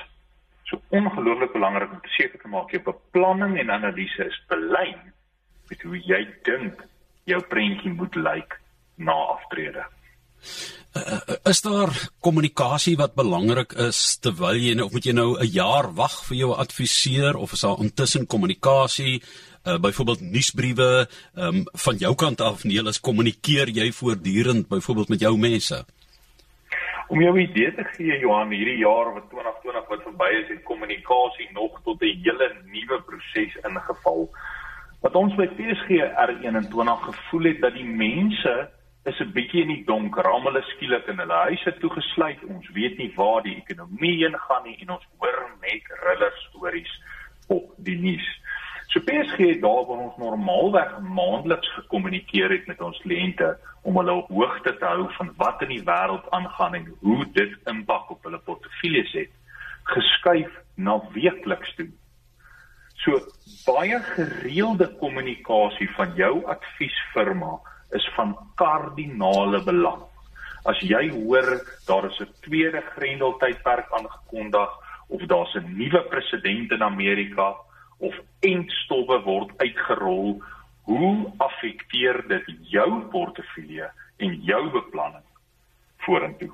So 0.67 0.81
ongelooflik 0.89 1.53
belangrik 1.53 1.91
om 1.91 2.01
te 2.01 2.13
seker 2.17 2.41
te 2.41 2.51
maak 2.51 2.71
jou 2.71 2.81
beplanning 2.83 3.57
en 3.59 3.71
analise 3.71 4.27
is 4.27 4.39
belyn 4.51 4.99
met 5.69 5.81
hoe 5.81 5.99
jy 5.99 6.21
dink 6.43 6.83
jou 7.29 7.39
prentjie 7.49 7.93
moet 7.93 8.15
lyk 8.15 8.59
na 8.95 9.15
aftrede. 9.35 9.85
Uh, 10.93 11.17
is 11.49 11.63
daar 11.65 11.89
kommunikasie 12.21 12.93
wat 12.99 13.15
belangrik 13.17 13.71
is 13.87 14.19
terwyl 14.21 14.59
jy 14.59 14.75
nou 14.77 14.85
of 14.85 14.93
moet 14.93 15.07
jy 15.07 15.15
nou 15.15 15.29
'n 15.39 15.49
jaar 15.49 15.87
wag 15.97 16.19
vir 16.27 16.37
jou 16.37 16.51
adviseur 16.53 17.37
of 17.37 17.53
is 17.53 17.63
daar 17.65 17.81
intussen 17.81 18.27
kommunikasie 18.27 19.23
uh, 19.65 19.79
byvoorbeeld 19.79 20.21
nuusbriewe 20.21 21.07
um, 21.35 21.63
van 21.85 21.95
jou 21.97 22.15
kant 22.15 22.41
af 22.41 22.63
nee 22.63 22.83
is 22.83 22.99
kommunikeer 22.99 23.69
jy 23.69 23.91
voortdurend 23.91 24.67
byvoorbeeld 24.67 25.09
met 25.09 25.19
jou 25.19 25.37
mense 25.37 25.85
Om 27.07 27.21
jou 27.21 27.39
idee 27.39 27.73
te 27.75 27.83
gee 27.83 28.19
Johan 28.19 28.49
hierdie 28.49 28.79
jaar 28.79 29.13
wat 29.13 29.29
2020 29.29 29.87
wat 29.89 30.03
verby 30.07 30.29
is 30.41 30.49
het 30.49 30.63
kommunikasie 30.63 31.49
nog 31.53 31.81
tot 31.83 32.01
'n 32.01 32.19
hele 32.23 32.47
nuwe 32.65 33.01
proses 33.01 33.53
ingeval 33.69 34.29
wat 35.03 35.15
ons 35.19 35.35
by 35.35 35.47
PSG 35.47 35.99
R21 36.27 37.03
gevoel 37.09 37.43
het 37.51 37.59
dat 37.61 37.75
die 37.75 37.85
mense 37.85 38.53
is 39.03 39.19
'n 39.19 39.31
bietjie 39.35 39.61
in 39.61 39.67
die 39.67 39.83
donker. 39.85 40.27
Almal 40.27 40.57
is 40.57 40.69
skielik 40.75 41.07
in 41.07 41.19
hulle 41.19 41.39
huise 41.47 41.77
toegesluit. 41.79 42.43
Ons 42.47 42.69
weet 42.69 42.97
nie 42.97 43.11
waar 43.15 43.41
die 43.43 43.55
ekonomie 43.55 44.15
heen 44.23 44.37
gaan 44.39 44.63
nie 44.63 44.77
en 44.79 44.89
ons 44.89 45.07
hoor 45.19 45.39
net 45.61 45.83
riller 46.05 46.33
stories 46.47 46.93
op 47.47 47.73
die 47.77 47.97
nuus. 47.99 48.27
So 48.93 49.01
PSG 49.01 49.37
het 49.37 49.61
daar 49.61 49.85
waar 49.89 50.01
ons 50.05 50.17
normaalweg 50.21 50.99
maandeliks 51.01 51.69
gekommunikeer 51.73 52.51
het 52.53 52.67
met 52.69 52.81
ons 52.81 52.99
kliënte 53.01 53.47
om 53.81 53.97
hulle 53.97 54.13
op 54.19 54.27
hoogte 54.29 54.75
te 54.77 54.85
hou 54.85 55.07
van 55.15 55.31
wat 55.39 55.63
in 55.65 55.71
die 55.73 55.85
wêreld 55.87 56.27
aangaan 56.37 56.77
en 56.77 56.91
hoe 57.01 57.25
dit 57.33 57.55
impak 57.71 58.11
op 58.13 58.27
hulle 58.27 58.37
portefeuilles 58.45 59.15
het, 59.17 59.31
geskuif 59.95 60.53
na 60.75 60.99
weekliks 61.17 61.73
toe. 61.79 61.89
So 63.01 63.17
baie 63.65 63.97
gereelde 64.13 64.91
kommunikasie 65.01 65.89
van 65.97 66.13
jou 66.21 66.45
adviesfirma 66.53 67.57
is 67.97 68.05
van 68.13 68.37
kardinale 68.61 69.65
belang. 69.65 70.05
As 70.69 70.77
jy 70.85 71.07
hoor 71.17 71.49
daar 71.89 72.11
is 72.13 72.21
'n 72.21 72.29
tweede 72.45 72.85
grendeltydperk 72.93 73.89
aangekondig 73.89 74.69
of 75.09 75.21
daar's 75.21 75.55
'n 75.55 75.77
nuwe 75.81 76.01
president 76.13 76.71
in 76.71 76.83
Amerika 76.83 77.55
of 78.03 78.17
entstowwe 78.43 79.21
word 79.25 79.53
uitgerol, 79.63 80.35
hoe 80.89 81.13
affekteer 81.43 82.23
dit 82.27 82.51
jou 82.75 82.89
portefeulje 83.13 83.87
en 84.23 84.35
jou 84.43 84.63
beplanning 84.75 85.25
vorentoe? 86.03 86.51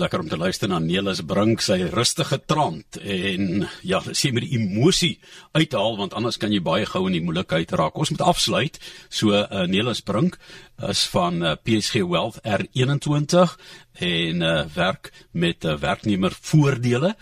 lekker 0.00 0.22
om 0.22 0.28
te 0.28 0.38
luister 0.40 0.70
na 0.70 0.78
Nelis 0.80 1.20
Brink 1.28 1.60
sy 1.62 1.76
rustige 1.92 2.38
trant 2.48 2.96
en 2.96 3.66
ja, 3.84 4.00
sê 4.16 4.32
met 4.32 4.46
die 4.46 4.56
emosie 4.56 5.18
uithaal 5.52 5.98
want 5.98 6.16
anders 6.16 6.40
kan 6.40 6.52
jy 6.52 6.62
baie 6.64 6.86
gou 6.88 7.04
in 7.08 7.18
die 7.18 7.24
moeilikheid 7.24 7.74
raak. 7.76 7.98
Ons 8.00 8.14
moet 8.14 8.24
afsluit. 8.24 8.80
So 9.12 9.36
uh, 9.36 9.66
Nelis 9.68 10.00
Brink 10.06 10.38
is 10.88 11.04
van 11.12 11.42
uh, 11.44 11.54
PSG 11.60 12.06
Wealth 12.08 12.40
R21 12.40 13.54
en 14.08 14.42
uh, 14.42 14.56
werk 14.74 15.12
met 15.36 15.68
uh, 15.68 15.76
werknemer 15.78 16.34
voordele 16.40 17.14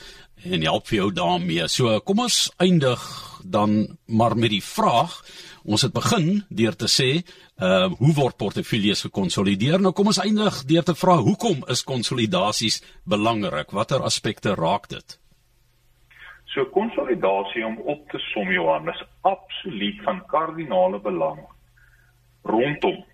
en 0.44 0.62
help 0.62 0.86
vir 0.88 0.96
jou 0.96 1.12
daarmee. 1.12 1.68
So 1.68 2.00
kom 2.00 2.24
ons 2.24 2.50
eindig 2.58 3.02
dan 3.44 3.98
maar 4.06 4.36
met 4.36 4.50
die 4.50 4.64
vraag 4.64 5.20
Ons 5.64 5.84
het 5.84 5.92
begin 5.92 6.40
deur 6.48 6.76
te 6.76 6.88
sê, 6.88 7.20
ehm 7.60 7.92
uh, 7.92 7.96
hoe 8.00 8.14
word 8.16 8.36
portefeuilles 8.40 9.04
gekonsolideer? 9.04 9.80
Nou 9.80 9.92
kom 9.92 10.08
ons 10.08 10.22
eindig 10.22 10.62
deur 10.64 10.84
te 10.84 10.94
vra 10.96 11.18
hoekom 11.20 11.64
is 11.68 11.84
konsolidasies 11.84 12.80
belangrik? 13.04 13.74
Watter 13.76 14.00
aspekte 14.00 14.54
raak 14.56 14.88
dit? 14.88 15.18
So 16.54 16.64
konsolidasie 16.72 17.66
om 17.66 17.76
op 17.78 18.08
te 18.10 18.18
som 18.32 18.48
Johan 18.52 18.88
is 18.88 19.02
absoluut 19.22 20.00
van 20.04 20.24
kardinale 20.26 20.98
belang 21.00 21.44
rondom 22.42 23.04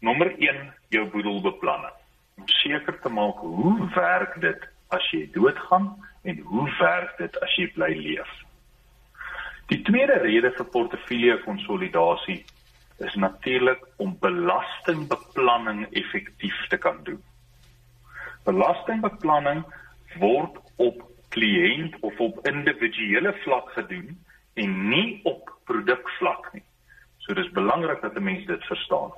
nommer 0.00 0.30
1 0.38 0.62
jou 0.94 1.04
boedelbeplanning. 1.10 1.96
Om 2.38 2.48
seker 2.62 3.00
te 3.02 3.10
maak 3.10 3.42
hoe 3.42 3.90
werk 3.94 4.40
dit 4.40 4.68
as 4.94 5.10
jy 5.10 5.26
doodgaan 5.34 5.96
en 6.26 6.38
hoe 6.50 6.66
werk 6.78 7.16
dit 7.18 7.40
as 7.40 7.54
jy 7.60 7.66
bly 7.74 7.92
leef? 7.94 8.32
Die 9.70 9.80
tweede 9.86 10.18
rede 10.22 10.52
vir 10.54 10.68
portefeulje 10.74 11.38
konsolidasie 11.42 12.44
is 13.06 13.14
natuurlik 13.14 13.82
om 14.02 14.14
belastingbeplanning 14.20 15.86
effektief 15.90 16.60
te 16.70 16.78
kan 16.78 17.02
doen. 17.08 17.22
Belastingbeplanning 18.46 19.64
word 20.22 20.60
op 20.76 21.02
kliënt 21.34 21.98
of 22.00 22.20
op 22.22 22.46
individuele 22.48 23.34
vlak 23.42 23.74
gedoen 23.74 24.14
en 24.54 24.78
nie 24.88 25.20
op 25.28 25.50
produkvlak 25.68 26.52
nie. 26.54 26.64
So 27.18 27.34
dis 27.34 27.50
belangrik 27.50 28.00
dat 28.00 28.14
'n 28.14 28.22
mens 28.22 28.46
dit 28.46 28.64
verstaan. 28.64 29.12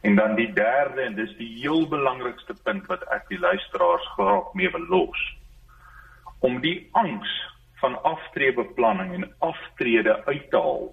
En 0.00 0.16
dan 0.16 0.34
die 0.34 0.52
derde 0.52 1.00
en 1.00 1.14
dis 1.14 1.36
die 1.36 1.52
heel 1.60 1.88
belangrikste 1.88 2.54
punt 2.62 2.86
wat 2.86 3.04
ek 3.08 3.28
die 3.28 3.38
luisteraars 3.38 4.06
graag 4.16 4.52
mee 4.52 4.70
wil 4.70 4.86
los. 4.88 5.36
Om 6.44 6.60
die 6.60 6.88
angs 6.92 7.30
van 7.80 7.96
aftreebeplanning 8.02 9.14
en 9.14 9.30
aftrede 9.38 10.24
uit 10.24 10.50
te 10.50 10.60
haal 10.60 10.90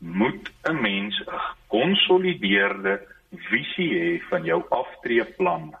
moet 0.00 0.52
'n 0.68 0.80
mens 0.80 1.20
'n 1.20 1.38
gekonsolideerde 1.48 3.00
visie 3.30 3.90
hê 4.00 4.22
van 4.28 4.44
jou 4.44 4.64
aftreeplan 4.68 5.74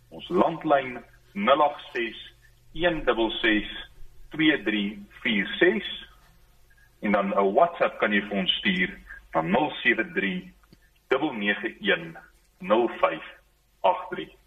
ons 0.10 0.28
landlyn 0.30 0.98
086 1.34 2.34
166 2.74 3.70
2346 4.30 6.08
en 7.00 7.12
dan 7.12 7.28
'n 7.30 7.54
WhatsApp 7.54 8.00
kan 8.00 8.14
jy 8.14 8.22
vir 8.22 8.38
ons 8.42 8.52
stuur 8.60 8.90
na 9.34 9.42
073 9.42 10.54
991 11.10 12.18
0583 12.60 14.47